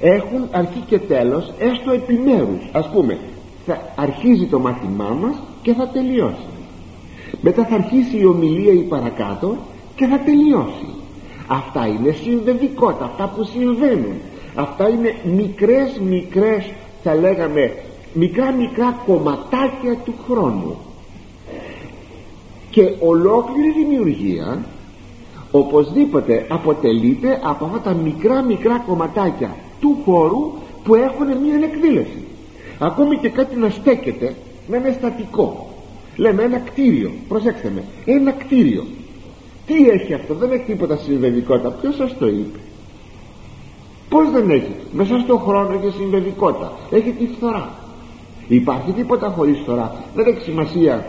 [0.00, 2.68] έχουν αρχή και τέλος έστω επιμέρους.
[2.72, 3.18] Ας πούμε
[3.66, 6.46] θα αρχίζει το μάθημά μας και θα τελειώσει.
[7.40, 9.56] Μετά θα αρχίσει η ομιλία ή παρακάτω
[9.96, 10.88] και θα τελειώσει.
[11.46, 14.14] Αυτά είναι συνδεδικότητα αυτά που συμβαίνουν.
[14.54, 16.72] Αυτά είναι μικρές μικρές
[17.02, 17.74] θα λέγαμε
[18.14, 20.76] μικρά μικρά κομματάκια του χρόνου
[22.76, 24.64] και ολόκληρη δημιουργία
[25.50, 30.52] οπωσδήποτε αποτελείται από αυτά τα μικρά μικρά κομματάκια του χώρου
[30.84, 32.24] που έχουν μια εκδήλωση
[32.78, 34.34] ακόμη και κάτι να στέκεται
[34.68, 35.68] να είναι στατικό.
[36.16, 37.10] Λέμε ένα κτίριο.
[37.28, 38.84] Προσέξτε με ένα κτίριο.
[39.66, 41.68] Τι έχει αυτό; Δεν έχει τίποτα συμβεβικότητα.
[41.68, 42.58] Ποιος σας το είπε;
[44.08, 46.72] Πως δεν έχει; Μέσα στον χρόνο έχει συμβεβικότητα.
[46.90, 47.70] Έχει τη φθορά.
[48.48, 49.94] Υπάρχει τίποτα χωρίς φθορά.
[50.14, 51.04] Δεν έχει σημασία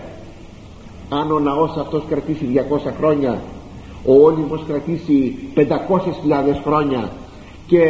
[1.10, 3.42] αν ο ναός αυτός κρατήσει 200 χρόνια
[4.06, 5.64] ο Όλυμος κρατήσει 500.000
[6.64, 7.12] χρόνια
[7.68, 7.84] και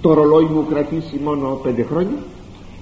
[0.00, 2.18] το ρολόι μου κρατήσει μόνο 5 χρόνια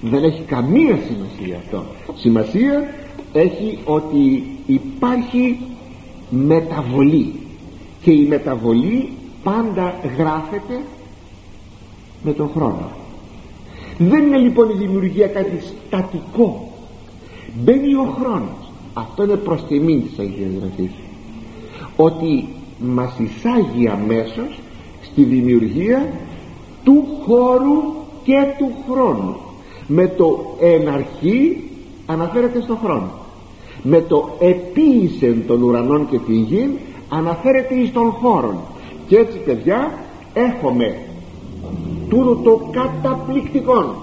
[0.01, 1.83] δεν έχει καμία σημασία αυτό.
[2.15, 2.93] Σημασία
[3.33, 5.57] έχει ότι υπάρχει
[6.29, 7.33] μεταβολή
[8.01, 9.09] και η μεταβολή
[9.43, 10.81] πάντα γράφεται
[12.23, 12.89] με τον χρόνο.
[13.97, 16.71] Δεν είναι λοιπόν η δημιουργία κάτι στατικό.
[17.63, 18.64] Μπαίνει ο χρόνος
[18.97, 20.91] αυτό είναι προς τιμή της Αγίας Γραφής.
[21.95, 22.47] Ότι
[22.79, 24.59] μας εισάγει αμέσως
[25.01, 26.09] στη δημιουργία
[26.83, 27.81] του χώρου
[28.23, 29.35] και του χρόνου.
[29.87, 31.63] Με το εναρχή
[32.05, 33.09] αναφέρεται στο χρόνο.
[33.83, 36.69] Με το επίησεν των ουρανών και τη γη
[37.09, 38.57] αναφέρεται εις των χώρων
[39.07, 39.93] και έτσι παιδιά
[40.33, 40.97] έχουμε
[42.09, 43.95] τούτο το καταπληκτικό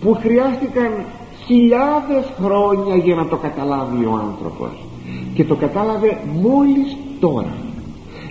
[0.00, 1.04] που χρειάστηκαν
[1.46, 4.70] χιλιάδες χρόνια για να το καταλάβει ο άνθρωπος.
[5.34, 7.54] Και το κατάλαβε μόλις τώρα.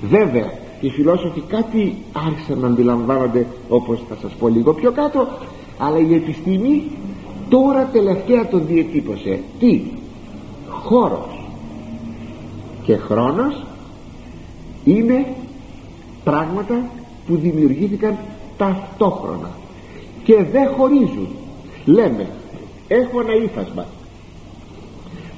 [0.02, 0.52] Βέβαια
[0.82, 1.96] οι φιλόσοφοι κάτι
[2.28, 5.28] άρχισαν να αντιλαμβάνονται όπως θα σας πω λίγο πιο κάτω
[5.78, 6.84] αλλά η επιστήμη
[7.50, 9.40] τώρα τελευταία το διατύπωσε.
[9.60, 9.82] Τι;
[10.70, 11.50] Χώρος.
[12.84, 13.64] Και χρόνος
[14.84, 15.26] είναι
[16.24, 16.86] πράγματα
[17.28, 18.18] που δημιουργήθηκαν
[18.58, 19.50] ταυτόχρονα.
[20.24, 21.28] Και δεν χωρίζουν.
[21.86, 22.28] Λέμε
[22.88, 23.86] έχω ένα ύφασμα.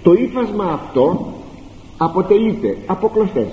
[0.03, 1.33] Το ύφασμα αυτό
[1.97, 3.47] αποτελείται από κλωστές.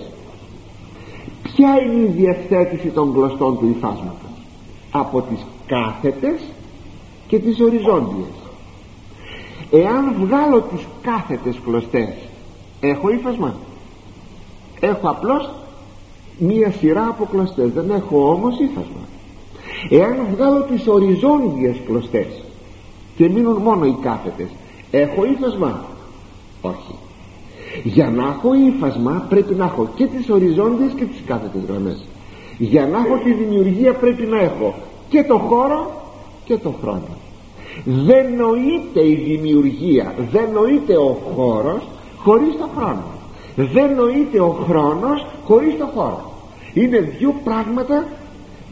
[1.43, 4.31] Ποια είναι η διευθέτηση των κλωστών του υφάσματος;
[4.91, 6.41] Από τις κάθετες
[7.27, 8.35] και τις οριζόντιες.
[9.71, 12.09] Εάν βγάλω τις κάθετες κλωστές
[12.81, 13.55] έχω ύφασμα;
[14.81, 15.51] Έχω απλώς
[16.39, 17.71] μία σειρά από κλωστές.
[17.73, 19.03] Δεν έχω όμως ύφασμα.
[19.91, 22.27] Εάν βγάλω τις οριζόντιες κλωστές
[23.17, 24.49] και μείνουν μόνο οι κάθετες.
[24.91, 25.85] Έχω ύφασμα.
[26.63, 26.95] Όχι.
[27.83, 32.05] Για να έχω ύφασμα πρέπει να έχω και τις οριζόντιες και τις κάθετες γραμμές.
[32.59, 34.75] Για να έχω τη δημιουργία πρέπει να έχω
[35.09, 35.91] και το χώρο
[36.45, 37.17] και το χρόνο.
[37.85, 41.83] Δεν νοείται η δημιουργία δεν νοείται ο χώρος
[42.19, 43.05] χωρίς το χρόνο.
[43.57, 46.33] Δεν νοείται ο χρόνος χωρίς το χώρο.
[46.75, 48.07] Είναι δύο πράγματα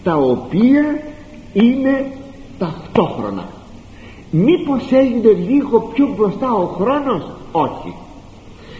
[0.04, 1.02] τα οποία
[1.52, 2.12] είναι
[2.58, 3.48] ταυτόχρονα
[4.32, 7.94] μήπως έγινε λίγο πιο μπροστά ο χρόνος; Όχι.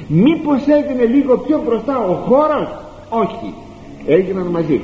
[0.08, 2.68] Μήπως έγινε λίγο πιο μπροστά ο χώρος;
[3.08, 3.54] Όχι.
[4.06, 4.80] Έγιναν μαζί.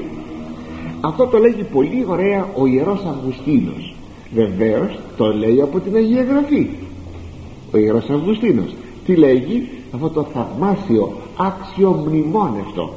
[1.01, 3.95] Αυτό το λέγει πολύ ωραία ο Ιερός Αυγουστίνος.
[4.35, 6.67] Βεβαίως το λέει από την Αγία Γραφή.
[7.73, 8.75] Ο Ιερός Αυγουστίνος.
[9.05, 12.91] Τι λέγει; Αυτό το θαυμάσιο άξιο μνημόνευτο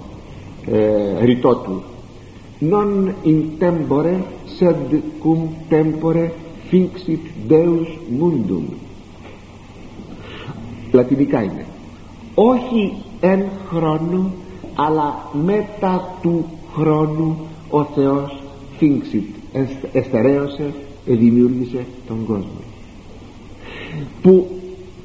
[0.71, 1.83] ε, ρητό του.
[2.71, 4.15] Non in tempore
[4.59, 6.25] sed cum tempore
[6.71, 7.87] finxit deus
[8.19, 8.65] mundum.
[10.91, 11.65] Λατινικά είναι.
[12.35, 14.33] Όχι εν χρόνου
[14.75, 17.37] αλλά μετά του χρόνου
[17.69, 18.41] ο Θεός
[18.79, 19.57] finxit
[19.93, 20.73] εστερέωσε
[21.05, 22.61] δημιούργησε τον κόσμο.
[24.21, 24.47] Που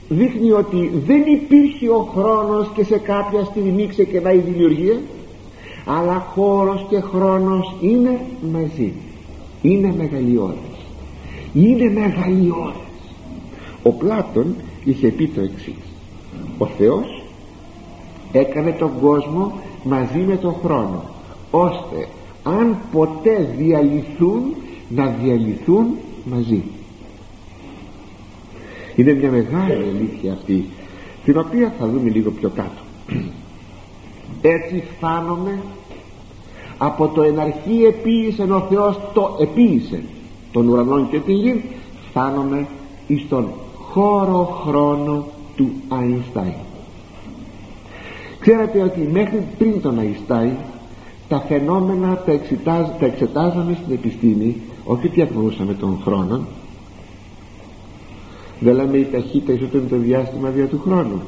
[0.08, 5.00] δείχνει ότι δεν υπήρχε ο χρόνος και σε κάποια στιγμή ξεκινάει η δημιουργία
[5.84, 8.20] αλλά χώρος και χρόνος είναι
[8.52, 8.92] μαζί.
[9.62, 10.75] Είναι μεγαλειώδες
[11.56, 12.86] είναι μεγαλειώδες
[13.82, 15.82] ο Πλάτων είχε πει το εξής.
[16.58, 17.22] ο Θεός
[18.32, 19.52] έκανε τον κόσμο
[19.84, 21.04] μαζί με τον χρόνο
[21.50, 22.08] ώστε
[22.42, 24.54] αν ποτέ διαλυθούν
[24.88, 25.86] να διαλυθούν
[26.24, 26.62] μαζί.
[28.96, 30.64] Είναι μια μεγάλη αλήθεια αυτή
[31.24, 32.82] την οποία θα δούμε λίγο πιο κάτω.
[34.56, 35.58] Έτσι φτάνομαι
[36.78, 40.02] από το εναρχή επίησε ο Θεός το επίησε
[40.56, 41.64] των ουρανών και την γη
[42.08, 42.66] φτάνομαι
[43.06, 46.52] εις τον χώρο χρόνο του Αϊνστάιν.
[48.40, 50.52] Ξέρετε ότι μέχρι πριν τον Αϊνστάιν
[51.28, 56.46] τα φαινόμενα τα, εξετάζ, τα εξετάζαμε στην επιστήμη όχι διαβολούσαμε τον χρόνο.
[58.60, 61.20] Δεν λέμε η ταχύτητα ισοτιμεί το διάστημα δια του χρόνου.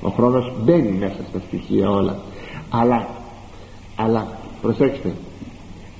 [0.00, 2.18] Ο χρόνος μπαίνει μέσα στα στοιχεία όλα.
[2.70, 3.08] Αλλά
[3.96, 4.26] αλλά
[4.62, 5.14] προσέξτε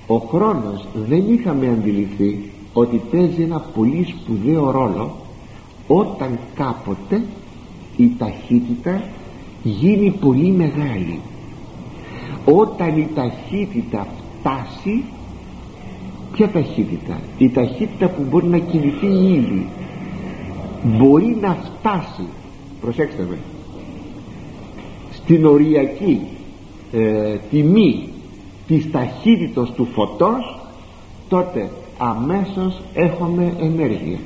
[0.07, 5.16] ο χρόνος δεν είχαμε αντιληφθεί ότι παίζει ένα πολύ σπουδαίο ρόλο
[5.87, 7.23] όταν κάποτε
[7.97, 9.03] η ταχύτητα
[9.62, 11.21] γίνει πολύ μεγάλη.
[12.45, 14.07] Όταν η ταχύτητα
[14.40, 15.03] φτάσει
[16.33, 19.66] ποια ταχύτητα; Η ταχύτητα που μπορεί να κινηθεί ήδη.
[20.85, 22.27] Μπορεί να φτάσει
[22.81, 23.38] προσέξτε με
[25.12, 26.21] στην οριακή
[26.92, 28.09] ε, τιμή
[28.66, 30.59] της ταχύτητας του φωτός
[31.29, 34.18] τότε αμέσως έχουμε ενέργεια.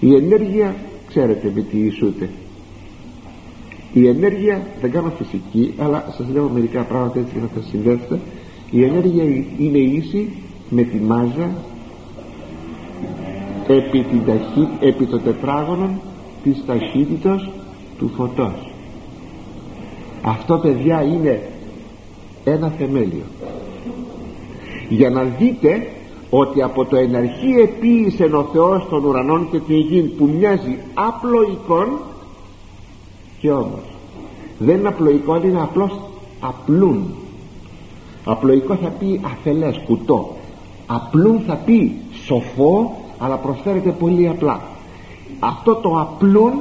[0.00, 0.76] Η ενέργεια
[1.08, 2.28] ξέρετε με τι ισούται.
[3.92, 8.20] Η ενέργεια δεν κάνω φυσική αλλά σας λέω μερικά πράγματα έτσι για να τα συνδέσετε.
[8.70, 9.24] Η ενέργεια
[9.58, 10.28] είναι ίση
[10.68, 11.50] με τη μάζα
[13.68, 16.00] επί, την ταχύ, επί το τετράγωνο
[16.42, 17.48] της ταχύτητας
[17.98, 18.70] του φωτός.
[20.22, 21.42] Αυτό παιδιά είναι
[22.44, 23.24] ένα θεμέλιο.
[24.88, 25.86] Για να δείτε
[26.30, 31.98] ότι από το εναρχή επίησε ο Θεός των ουρανών και την γη που μοιάζει απλοϊκόν
[33.40, 33.82] και όμως
[34.58, 36.00] δεν είναι απλοϊκό είναι απλώς
[36.40, 37.14] απλούν.
[38.24, 40.36] Απλοϊκό θα πει αφελές κουτό.
[40.86, 41.92] Απλούν θα πει
[42.24, 44.60] σοφό αλλά προσφέρεται πολύ απλά.
[45.38, 46.52] Αυτό το απλούν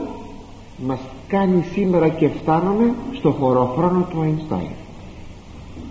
[0.86, 4.70] μας κάνει σήμερα και φτάνουμε στο χωροχρόνο του Αϊνστάιν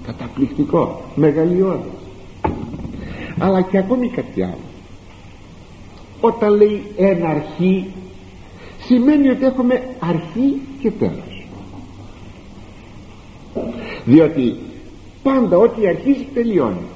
[0.09, 1.92] καταπληκτικό μεγαλειώδης.
[3.38, 4.66] Αλλά και ακόμη κάτι άλλο.
[6.21, 7.87] Όταν λέει ένα αρχή
[8.87, 11.47] σημαίνει ότι έχουμε αρχή και τέλος.
[14.05, 14.57] Διότι
[15.23, 16.87] πάντα ό,τι αρχίζει τελειώνει.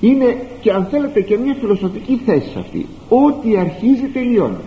[0.00, 2.86] Είναι και αν θέλετε και μια φιλοσοφική θέση σε αυτή.
[3.08, 4.64] Ό,τι αρχίζει τελειώνει.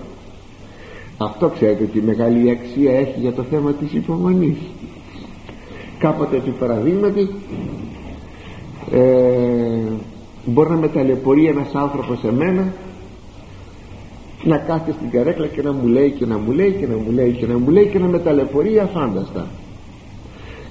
[1.18, 4.58] Αυτό ξέρετε τι μεγάλη αξία έχει για το θέμα της υπομονής
[6.02, 7.30] κάποτε του παραδείγματι.
[8.92, 9.00] Ε,
[10.46, 12.74] μπορεί να με ταλαιπωρεί ένας άνθρωπος σε μένα
[14.44, 17.12] να κάθεται στην καρέκλα και να μου λέει και να μου λέει και να μου
[17.12, 19.48] λέει και να μου λέει και να με ταλαιπωρεί αφάνταστα.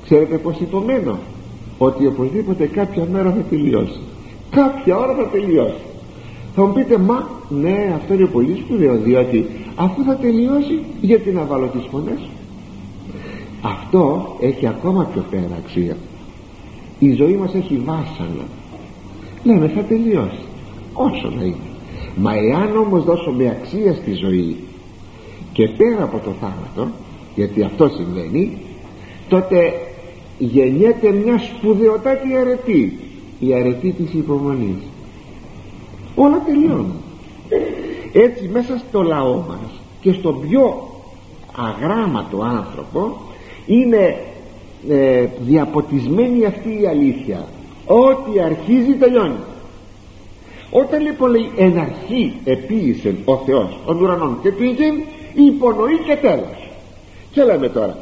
[0.04, 1.18] Ξέρετε πως υπομένω
[1.78, 4.00] ότι οπωσδήποτε κάποια μέρα θα τελειώσει.
[4.50, 5.80] Κάποια ώρα θα τελειώσει.
[6.54, 11.44] Θα μου πείτε μα ναι αυτό είναι πολύ σπουδαίο διότι αφού θα τελειώσει γιατί να
[11.44, 12.18] βάλω τις φωνές
[13.62, 15.96] αυτό έχει ακόμα πιο πέρα αξία.
[16.98, 18.44] Η ζωή μας έχει βάσανα
[19.44, 20.44] λέμε θα τελειώσει.
[20.94, 21.56] Όσο να είναι.
[22.16, 24.56] Μα εάν όμως δώσουμε αξία στη ζωή
[25.52, 26.92] και πέρα από το θάνατο
[27.34, 28.58] γιατί αυτό συμβαίνει
[29.28, 29.72] τότε
[30.38, 32.98] γεννιέται μια σπουδαιοτάτη αρετή
[33.40, 34.82] η αρετή της υπομονής.
[36.14, 36.94] Όλα τελειώνουν.
[38.12, 39.70] Έτσι μέσα στο λαό μας
[40.00, 40.88] και στον πιο
[41.56, 43.20] αγράμματο άνθρωπο
[43.70, 44.16] είναι
[44.88, 47.44] ε, διαποτισμένη αυτή η αλήθεια.
[47.86, 49.38] Ό,τι αρχίζει τελειώνει.
[50.70, 54.84] Όταν λοιπόν λέει εν αρχή επίησε ο Θεός ο ουρανών και πήγε
[55.34, 56.70] υπονοεί και τέλος
[57.32, 57.98] και λέμε τώρα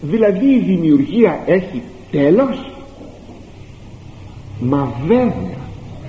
[0.00, 2.70] δηλαδή η δημιουργία έχει τέλος;
[4.60, 5.58] Μα βέβαια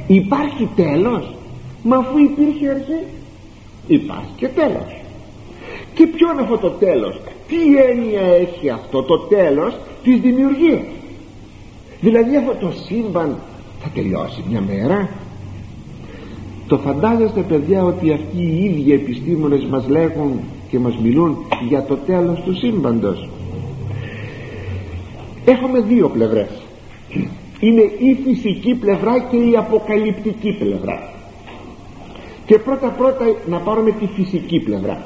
[0.08, 1.36] υπάρχει τέλος.
[1.84, 3.04] Μα αφού υπήρχε αρχή
[3.88, 5.02] υπάρχει και τέλος.
[5.94, 7.20] Και ποιο είναι αυτό το τέλος;
[7.54, 10.82] Τι έννοια έχει αυτό το τέλος της δημιουργίας;
[12.02, 13.36] Δηλαδή αυτό το σύμπαν
[13.80, 15.10] θα τελειώσει μια μέρα.
[16.68, 20.40] Το φαντάζεστε παιδιά ότι αυτοί οι ίδιοι επιστήμονες μας λέγουν
[20.70, 21.38] και μας μιλούν
[21.68, 23.30] για το τέλος του σύμπαντος;
[25.46, 26.50] Έχουμε δύο πλευρές.
[27.60, 31.14] Είναι η φυσική πλευρά και η αποκαλυπτική πλευρά.
[32.46, 35.06] Και πρώτα πρώτα να πάρουμε τη φυσική πλευρά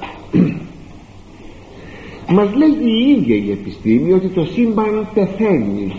[2.29, 5.91] μας λέει η ίδια η επιστήμη ότι το σύμπαν πεθαίνει.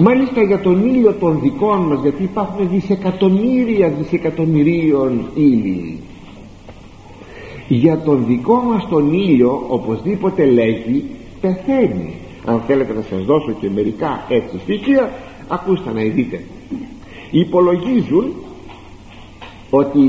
[0.00, 6.00] Μάλιστα για τον ήλιο των δικών μας γιατί υπάρχουν δισεκατομμύρια δισεκατομμυρίων ήλιοι
[7.68, 11.04] για τον δικό μας τον ήλιο οπωσδήποτε λέγει
[11.40, 12.14] πεθαίνει.
[12.44, 15.12] Αν θέλετε να σας δώσω και μερικά έτσι στοιχεία
[15.48, 16.42] ακούστε να δείτε.
[17.30, 18.32] Υπολογίζουν
[19.70, 20.00] ότι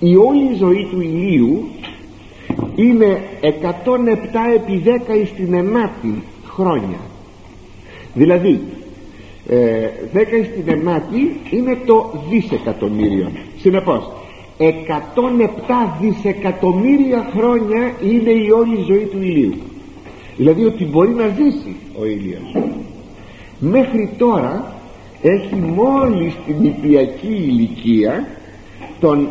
[0.00, 1.68] η όλη ζωή του ηλίου
[2.78, 3.46] είναι 107
[4.54, 6.98] επί 10 στην ενάτη χρόνια.
[8.14, 8.60] Δηλαδή
[9.48, 10.18] ε, 10
[10.52, 13.30] στην ενάτη είναι το δισεκατομμύριο.
[13.60, 14.10] Συνεπώς
[14.58, 14.64] 107
[16.00, 19.54] δισεκατομμύρια χρόνια είναι η όλη ζωή του ηλίου.
[20.36, 22.52] Δηλαδή ότι μπορεί να ζήσει ο ήλιος
[23.58, 24.72] μέχρι τώρα
[25.22, 28.28] έχει μόλις την υπιακή ηλικία
[29.00, 29.28] των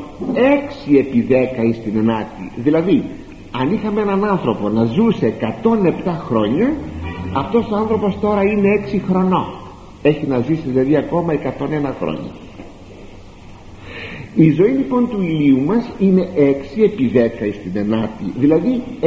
[0.88, 1.34] 6 επί 10
[1.82, 2.52] στην ενάτη.
[2.56, 3.04] Δηλαδή
[3.52, 5.46] αν είχαμε έναν άνθρωπο να ζούσε 107
[6.28, 6.74] χρόνια
[7.34, 9.46] αυτός ο άνθρωπος τώρα είναι 6 χρονών.
[10.02, 11.38] Έχει να ζήσει δηλαδή ακόμα 101
[12.00, 12.32] χρόνια.
[14.36, 16.40] Η ζωή λοιπόν του ηλίου μας είναι 6
[16.84, 17.20] επί 10
[17.60, 19.06] στην ενάτη δηλαδή 6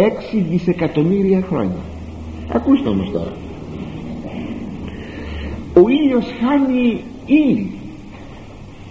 [0.50, 1.80] δισεκατομμύρια χρόνια.
[2.52, 3.32] Ακούστε όμως τώρα.
[5.74, 7.70] Ο ήλιος χάνει ύλη.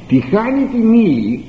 [0.07, 1.43] Τη χάνει την ύλη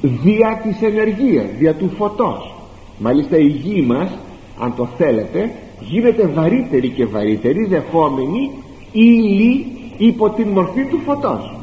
[0.00, 2.54] δια της ενεργείας δια του φωτός.
[2.98, 4.10] Μάλιστα η γη μας
[4.58, 8.50] αν το θέλετε γίνεται βαρύτερη και βαρύτερη δεχόμενη
[8.92, 9.66] ύλη
[9.96, 11.54] υπό την μορφή του φωτός.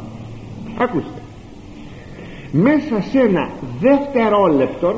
[0.77, 1.21] Ακούστε.
[2.51, 4.95] Μέσα σε ένα δευτερόλεπτο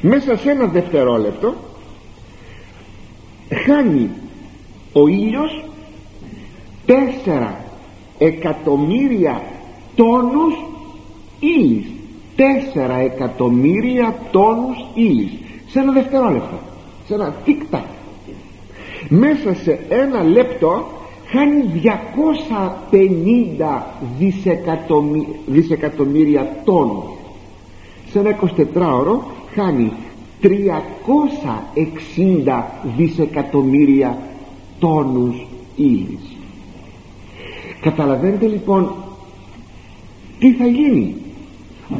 [0.00, 1.54] μέσα σε ένα δευτερόλεπτο
[3.66, 4.10] χάνει
[4.92, 5.64] ο ήλιος
[6.86, 7.64] τέσσερα
[8.18, 9.42] εκατομμύρια
[9.96, 10.54] τόνους
[11.40, 11.86] ύλης.
[12.36, 15.32] Τέσσερα εκατομμύρια τόνους ύλης.
[15.68, 16.58] Σε ένα δευτερόλεπτο.
[17.06, 17.62] Σε ένα τικ
[19.08, 20.86] μέσα σε ένα λεπτό
[21.26, 21.64] χάνει
[22.92, 23.82] 250
[24.18, 27.04] δισεκατομμύρια, δισεκατομμύρια τόνους.
[28.10, 29.20] Σε ένα 24ωρο
[29.54, 29.92] χάνει
[30.40, 30.50] 360
[32.96, 34.18] δισεκατομμύρια
[34.78, 36.36] τόνους ύλης.
[37.80, 38.94] Καταλαβαίνετε λοιπόν
[40.38, 41.14] τι θα γίνει;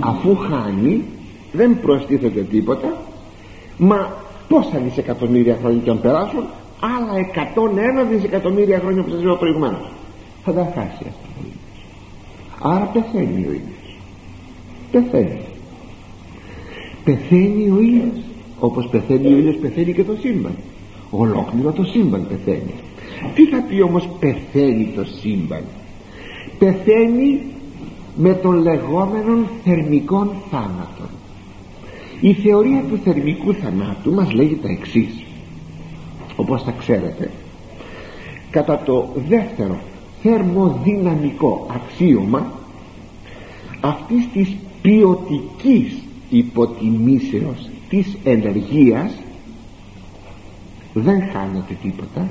[0.01, 1.03] Αφού χάνει
[1.53, 2.97] δεν προστίθεται τίποτα
[3.79, 4.17] μα
[4.49, 6.45] πόσα δισεκατομμύρια χρόνια και αν περάσουν
[6.81, 7.13] άλλα
[8.05, 9.91] 101 δισεκατομμύρια χρόνια που σας είπα προηγουμένως.
[10.45, 11.27] Θα τα χάσει αυτά
[12.61, 13.87] άρα πεθαίνει ο ήλιος
[14.91, 15.41] πεθαίνει.
[17.05, 18.25] Πεθαίνει ο ήλιος
[18.59, 20.55] όπως πεθαίνει ο ήλιος πεθαίνει και το σύμπαν.
[21.11, 22.75] Ολόκληρο το σύμπαν πεθαίνει.
[23.35, 25.63] Τι θα πει όμως πεθαίνει το σύμπαν;
[26.59, 27.41] Πεθαίνει
[28.17, 31.09] με τον λεγόμενο θερμικών θάνατων
[32.21, 35.23] η θεωρία του θερμικού θανάτου μας λέγει τα εξής.
[36.37, 37.31] Όπως θα ξέρετε
[38.51, 39.79] κατά το δεύτερο
[40.23, 42.53] θερμοδυναμικό αξίωμα
[43.81, 49.13] αυτής της ποιοτικής υποτιμήσεως της ενεργείας
[50.93, 52.29] δεν χάνεται τίποτα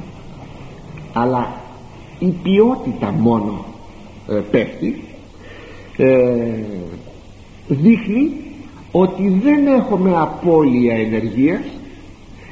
[1.13, 1.61] αλλά
[2.19, 3.65] η ποιότητα μόνο
[4.29, 5.03] ε, πέφτει
[5.97, 6.63] ε,
[7.67, 8.31] δείχνει
[8.91, 11.63] ότι δεν έχουμε απώλεια ενεργείας.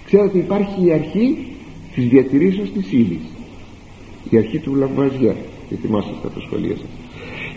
[0.05, 1.37] Ξέρετε υπάρχει η αρχή
[1.95, 3.19] της διατηρήσεως της ύλη.
[4.29, 5.35] η αρχή του Λαμπαζιέ
[5.69, 6.89] και θυμόσαστε το σχολείο σας.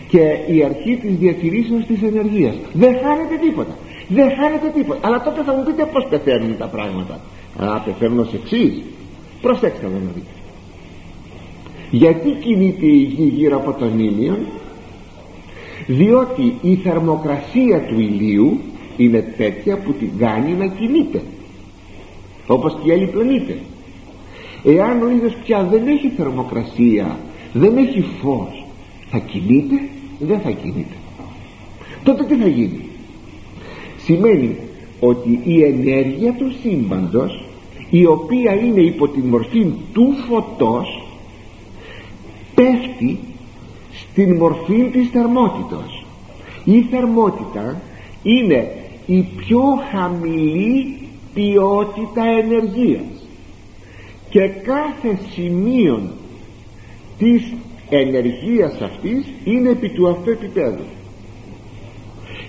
[0.07, 2.55] Και η αρχή της διατηρήσεως της ενεργείας.
[2.73, 3.77] Δεν χάνεται τίποτα.
[4.07, 5.07] Δεν χάνεται τίποτα.
[5.07, 7.19] Αλλά τότε θα μου πείτε πως πεθαίνουν τα πράγματα.
[7.57, 8.81] Α πεθαίνουν ως εξής.
[9.41, 10.31] Προσέξτε να δείτε.
[11.91, 14.37] Γιατί κινείται η γη γύρω από τον ήλιο
[15.87, 18.59] διότι η θερμοκρασία του ηλίου
[18.97, 21.21] είναι τέτοια που την κάνει να κινείται
[22.47, 23.57] όπως και η άλλη πλανήτε
[24.63, 27.19] εάν ο ήλιος πια δεν έχει θερμοκρασία
[27.53, 28.65] δεν έχει φως
[29.09, 29.75] θα κινείται
[30.19, 30.95] δεν θα κινείται.
[32.03, 32.81] Τότε τι θα γίνει;
[33.97, 34.55] Σημαίνει
[34.99, 37.43] ότι η ενέργεια του σύμπαντος
[37.89, 41.07] η οποία είναι υπό τη μορφή του φωτός
[42.55, 43.19] πέφτει
[43.99, 46.05] στην μορφή της θερμότητος.
[46.63, 47.81] Η θερμότητα
[48.23, 48.71] είναι
[49.05, 50.97] η πιο χαμηλή
[51.33, 53.27] ποιότητα ενεργείας
[54.29, 56.09] και κάθε σημείο
[57.17, 57.53] της
[57.89, 60.83] ενεργείας αυτής είναι επί του αυτού επίπεδου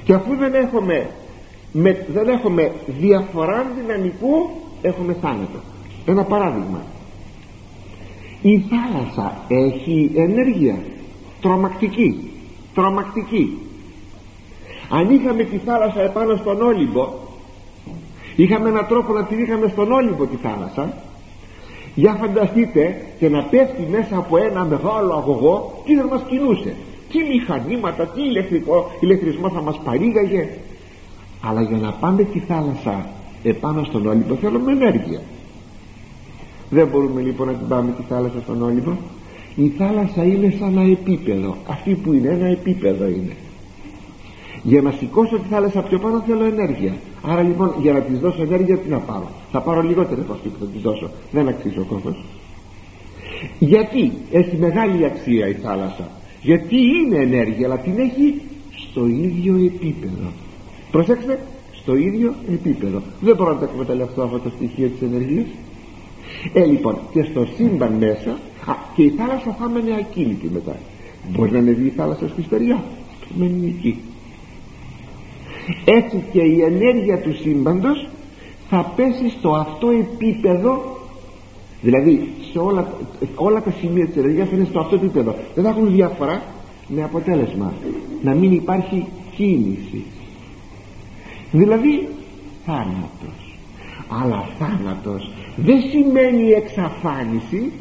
[0.04, 1.10] και αφού δεν έχουμε,
[1.72, 4.50] με, δεν έχουμε διαφορά δυναμικού
[4.82, 5.58] έχουμε θάνατο.
[6.06, 6.82] Ένα παράδειγμα.
[8.42, 10.78] Η θάλασσα έχει ενέργεια
[11.40, 12.30] τρομακτική
[12.78, 13.58] τρομακτική.
[14.88, 17.08] Αν είχαμε τη θάλασσα επάνω στον Όλυμπο
[18.36, 20.92] είχαμε έναν τρόπο να την είχαμε στον Όλυμπο τη θάλασσα.
[21.94, 26.74] Για φανταστείτε και να πέφτει μέσα από ένα μεγάλο αγωγό τι θα μας κινούσε.
[27.10, 30.48] Τι μηχανήματα, τι ηλεκτρικό, ηλεκτρισμό θα μας παρήγαγε.
[31.42, 33.06] Αλλά για να πάμε τη θάλασσα
[33.42, 35.20] επάνω στον Όλυμπο θέλουμε ενέργεια.
[36.70, 38.92] Δεν μπορούμε λοιπόν να την πάμε τη θάλασσα στον Όλυμπο
[39.64, 41.56] η θάλασσα είναι σαν ένα επίπεδο.
[41.68, 43.36] Αυτή που είναι ένα επίπεδο είναι.
[44.62, 46.92] Για να σηκώσω τη θάλασσα πιο πάνω θέλω ενέργεια.
[47.22, 50.48] Άρα λοιπόν για να της δώσω ενέργεια τι να πάρω; Θα πάρω λιγότερη από αυτή
[50.48, 51.10] που θα της δώσω.
[51.30, 52.24] Δεν αξίζει ο κόστος
[53.58, 56.10] γιατί έχει μεγάλη αξία η θάλασσα;
[56.42, 58.40] Γιατί είναι ενέργεια αλλά την έχει
[58.90, 60.32] στο ίδιο επίπεδο.
[60.90, 61.38] Προσέξτε
[61.72, 63.02] στο ίδιο επίπεδο.
[63.20, 65.46] Δεν μπορώ να τα εκμεταλλευτώ αυτό το στοιχείο της ενεργείας
[66.52, 68.38] ε λοιπόν και στο σύμπαν μέσα
[68.70, 70.76] α, και η θάλασσα θα μένει ακίνητη μετά.
[71.28, 72.84] Μπορεί να ανεβεί η θάλασσα στη στεριά
[73.36, 73.98] μένει εκεί.
[75.84, 78.08] Έτσι και η ενέργεια του σύμπαντος
[78.68, 80.96] θα πέσει στο αυτό επίπεδο
[81.82, 82.92] δηλαδή σε όλα,
[83.34, 85.34] όλα τα σημεία της ενέργειας είναι στο αυτό επίπεδο.
[85.54, 86.42] Δεν θα έχουν διαφορά
[86.88, 87.72] με αποτέλεσμα
[88.22, 89.06] να μην υπάρχει
[89.36, 90.04] κίνηση.
[91.50, 92.08] Δηλαδή
[92.64, 93.56] θάνατος.
[94.08, 97.72] Αλλά θάνατος δεν σημαίνει εξαφάνιση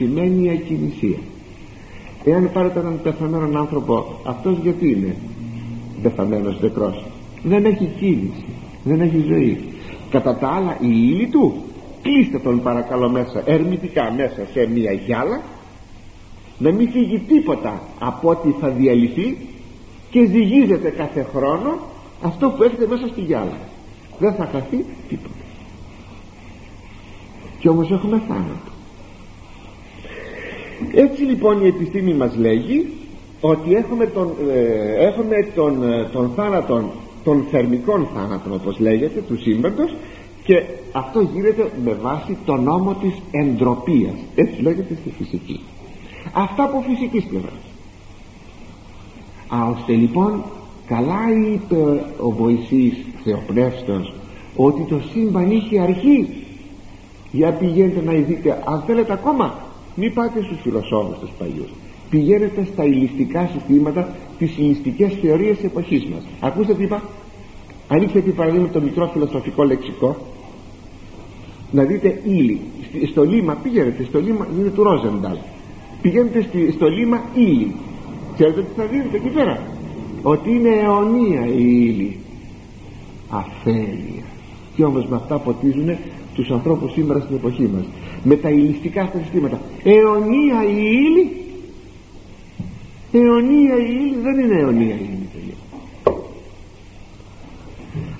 [0.00, 1.18] σημαίνει ακινησία.
[2.24, 5.16] Εάν πάρετε έναν πεθαμένον άνθρωπο αυτός γιατί είναι
[6.02, 7.04] πεθαμένος νεκρός;
[7.42, 8.44] Δεν έχει κίνηση
[8.84, 9.64] δεν έχει ζωή.
[10.10, 11.54] Κατά τα άλλα η ύλη του
[12.02, 15.40] κλείστε τον παρακαλώ μέσα ερμητικά μέσα σε μια γυάλα
[16.58, 19.36] να μην φύγει τίποτα από ό,τι θα διαλυθεί
[20.10, 21.78] και ζυγίζεται κάθε χρόνο
[22.22, 23.58] αυτό που έχετε μέσα στη γυάλα.
[24.18, 25.34] Δεν θα χαθεί τίποτα.
[27.58, 28.69] Και όμως έχουμε θάνατο
[30.94, 32.86] έτσι λοιπόν η επιστήμη μας λέγει
[33.40, 36.90] ότι έχουμε τον, ε, έχουμε τον, ε, τον θάνατον
[37.24, 39.94] των θερμικών θάνατων όπως λέγεται του σύμπαντος
[40.44, 40.62] και
[40.92, 44.14] αυτό γίνεται με βάση το νόμο της εντροπίας.
[44.34, 45.60] Έτσι λέγεται στη φυσική.
[46.32, 47.62] Αυτά από φυσικής πλευράς.
[49.48, 50.44] Α, ώστε λοιπόν
[50.86, 51.20] καλά
[51.52, 54.14] είπε ο Μωυσής Θεοπνεύστος
[54.56, 56.28] ότι το σύμπαν είχε αρχή.
[57.32, 59.54] Για πηγαίνετε να δείτε αν θέλετε ακόμα
[59.94, 61.68] μην πάτε στους φιλοσόφους τους παλιούς.
[62.10, 66.22] Πηγαίνετε στα ηλιστικά συστήματα τις ηλιστικές θεωρίες της εποχής μας.
[66.40, 67.02] Ακούστε τι είπα.
[67.88, 70.16] Ανοίξτε τι παραδείγμα το μικρό φιλοσοφικό λεξικό
[71.70, 72.60] να δείτε ύλη.
[73.10, 75.36] Στο λίμα πηγαίνετε στο λίμα είναι του Ρόζενταλ
[76.02, 77.74] πηγαίνετε στο λίμα ύλη.
[78.34, 79.62] Ξέρετε τι θα δείτε εκεί πέρα;
[80.22, 82.16] Ότι είναι αιωνία η ύλη.
[83.30, 84.24] Αφέλεια.
[84.76, 85.96] Και όμως με αυτά ποτίζουν
[86.34, 87.84] τους ανθρώπους σήμερα στην εποχή μας
[88.24, 91.30] με τα ηλιστικά αυτά συστήματα αιωνία η ύλη.
[93.12, 95.20] Αιωνία η ύλη δεν είναι αιωνία η ύλη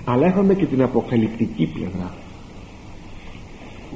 [0.05, 2.15] αλλά έχουμε και την αποκαλυπτική πλευρά.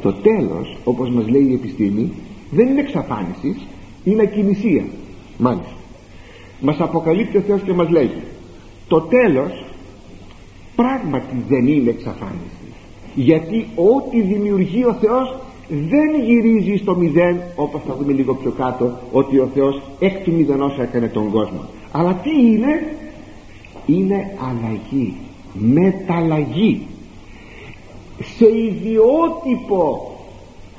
[0.03, 2.13] Το τέλος όπως μας λέει η επιστήμη
[2.51, 3.57] δεν είναι εξαφάνισης
[4.05, 4.87] είναι ακινησίας.
[5.39, 5.73] Μάλιστα.
[6.61, 8.11] Μας αποκαλύπτει ο Θεός και μας λέει
[8.89, 9.65] το τέλος
[10.77, 12.73] πράγματι δεν είναι εξαφάνισης.
[13.15, 15.37] Γιατί ό,τι δημιουργεί ο Θεός
[15.69, 20.33] δεν γυρίζει στο μηδέν όπως θα δούμε λίγο πιο κάτω ότι ο Θεός εκ του
[20.33, 21.61] μηδενός έκανε τον κόσμο.
[21.93, 22.97] Αλλά τι είναι;
[23.87, 25.15] Είναι αλλαγή
[25.53, 26.87] μεταλλαγή.
[28.37, 30.13] Σε ιδιότυπο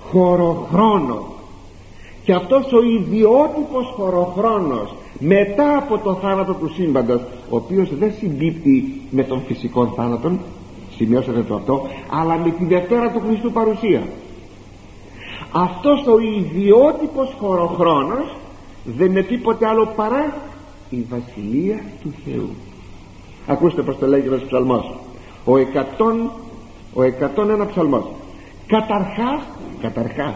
[0.09, 1.25] χωροχρόνο.
[2.23, 9.01] Και αυτός ο ιδιότυπος χωροχρόνος μετά από το θάνατο του σύμπαντος ο οποίος δεν συμπίπτει
[9.09, 10.31] με τον φυσικό θάνατο
[10.95, 14.01] σημειώσατε το αυτό αλλά με τη Δευτέρα του Χριστού παρουσία
[15.57, 18.35] αυτός ο ιδιότυπος χωροχρόνος
[18.85, 20.33] δεν είναι τίποτε άλλο παρά
[20.89, 22.49] η Βασιλεία του Θεού.
[23.47, 24.93] Ακούστε πως το λέγει ένας ψαλμός.
[25.45, 26.31] Ο εκατόν
[26.93, 28.05] ο εκατόν ένα ψαλμός.
[28.67, 29.41] Καταρχάς
[29.81, 30.35] καταρχάς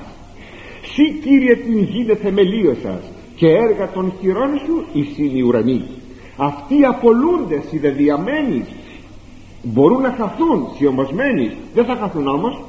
[0.81, 3.01] Συ Κύριε την γη θεμελίωσας
[3.35, 5.81] και έργα των χειρών σου εις οι ουρανοί.
[6.37, 8.65] Αυτοί απολούνται συνδεδιαμένοι
[9.63, 11.51] μπορούν να χαθούν σιωμοσμένοι.
[11.73, 12.61] Δεν θα χαθούν όμως.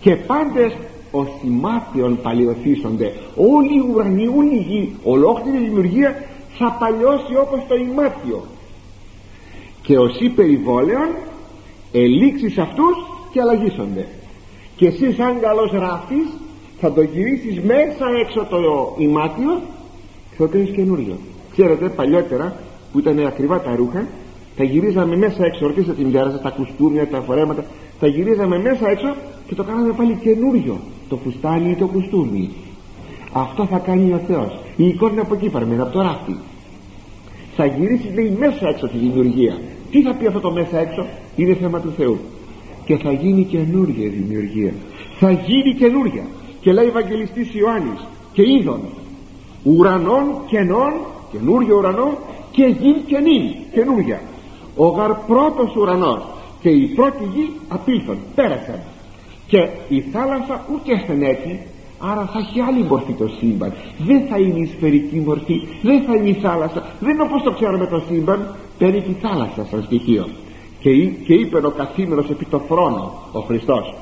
[0.00, 0.76] Και πάντες
[1.12, 6.24] ο θυμάτιον παλιωθήσονται όλοι οι ουρανοί, όλη η γη ολόκληρη η δημιουργία
[6.58, 8.44] θα παλιώσει όπως το ημάτιο.
[9.82, 11.08] Και όσοι περιβόλαιον
[11.92, 12.96] ελίξεις αυτούς
[13.32, 14.06] και αλλαγίσονται
[14.76, 16.26] και εσύ σαν καλός ράφτης
[16.80, 18.58] θα το γυρίσεις μέσα έξω το
[18.98, 19.60] ημάτιο
[20.30, 21.16] και θα το κάνεις καινούριο.
[21.52, 22.56] Ξέρετε παλιότερα
[22.92, 24.06] που ήταν ακριβά τα ρούχα
[24.56, 25.66] τα γυρίζαμε μέσα έξω.
[25.66, 27.64] Ρωτήστε την μητέρα τα κουστούμια, τα φορέματα.
[28.00, 29.14] Τα γυρίζαμε μέσα έξω
[29.46, 30.80] και το κάναμε πάλι καινούριο
[31.12, 32.50] το φουστάνι ή το κουστούμι.
[33.32, 34.58] Αυτό θα κάνει ο Θεός.
[34.76, 36.36] Η εικόνα είναι από εκεί παραμένει από το ράφτη
[37.56, 39.58] θα γυρίσει λέει μέσα έξω τη δημιουργία.
[39.90, 41.06] Τι θα πει αυτό το μέσα έξω;
[41.36, 42.18] Είναι θέμα του Θεού.
[42.84, 44.72] Και θα γίνει καινούργια η δημιουργία.
[45.18, 46.22] Θα γίνει καινούργια
[46.60, 48.80] και λέει Ευαγγελιστής Ιωάννης και είδων.
[49.62, 50.92] Ουρανών κενών
[51.32, 52.18] καινούργιο ουρανό
[52.50, 54.20] και γη καινή καινούργια
[54.76, 56.22] ο γαρ πρώτος ουρανός
[56.60, 58.80] και η πρώτη γη απήλθον πέρασαν
[59.52, 60.92] και η θάλασσα ούτε
[61.26, 61.58] έτσι
[61.98, 63.72] άρα θα έχει άλλη μορφή το σύμπαν.
[63.98, 66.82] Δεν θα είναι η σφαιρική μορφή δεν θα είναι η θάλασσα.
[67.00, 70.28] Δεν είναι όπως το ξέρουμε το σύμπαν παίρνει τη θάλασσα σαν στοιχείο.
[70.80, 73.94] Και, και είπε ο καθήμενος επί το θρόνο ο Χριστός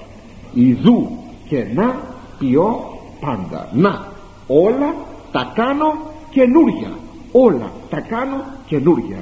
[0.55, 1.09] Ιδού
[1.49, 2.01] και να
[2.39, 2.81] ποιώ
[3.21, 3.69] πάντα.
[3.73, 4.07] Να
[4.47, 4.95] όλα
[5.33, 5.93] τα κάνω
[6.31, 6.91] καινούρια.
[7.33, 9.19] Όλα τα κάνω καινούρια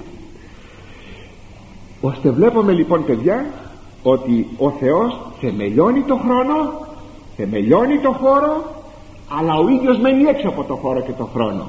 [2.01, 3.47] ώστε βλέπουμε λοιπόν παιδιά
[4.03, 6.87] ότι ο Θεός θεμελιώνει το χρόνο
[7.37, 8.65] θεμελιώνει το χώρο
[9.39, 11.67] αλλά ο ίδιος μένει έξω από το χώρο και το χρόνο.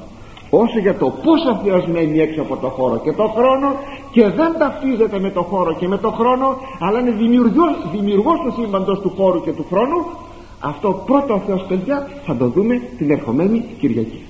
[0.50, 3.68] Όσο για το πως ο Θεός μένει έξω από το χώρο και το χρόνο
[4.12, 8.54] και δεν ταυτίζεται με το χώρο και με το χρόνο αλλά είναι δημιουργός, δημιουργός του
[8.62, 10.06] σύμπαντος του χώρου και του χρόνου
[10.60, 14.29] αυτό πρώτο ο Θεός παιδιά θα το δούμε την ερχομένη Κυριακή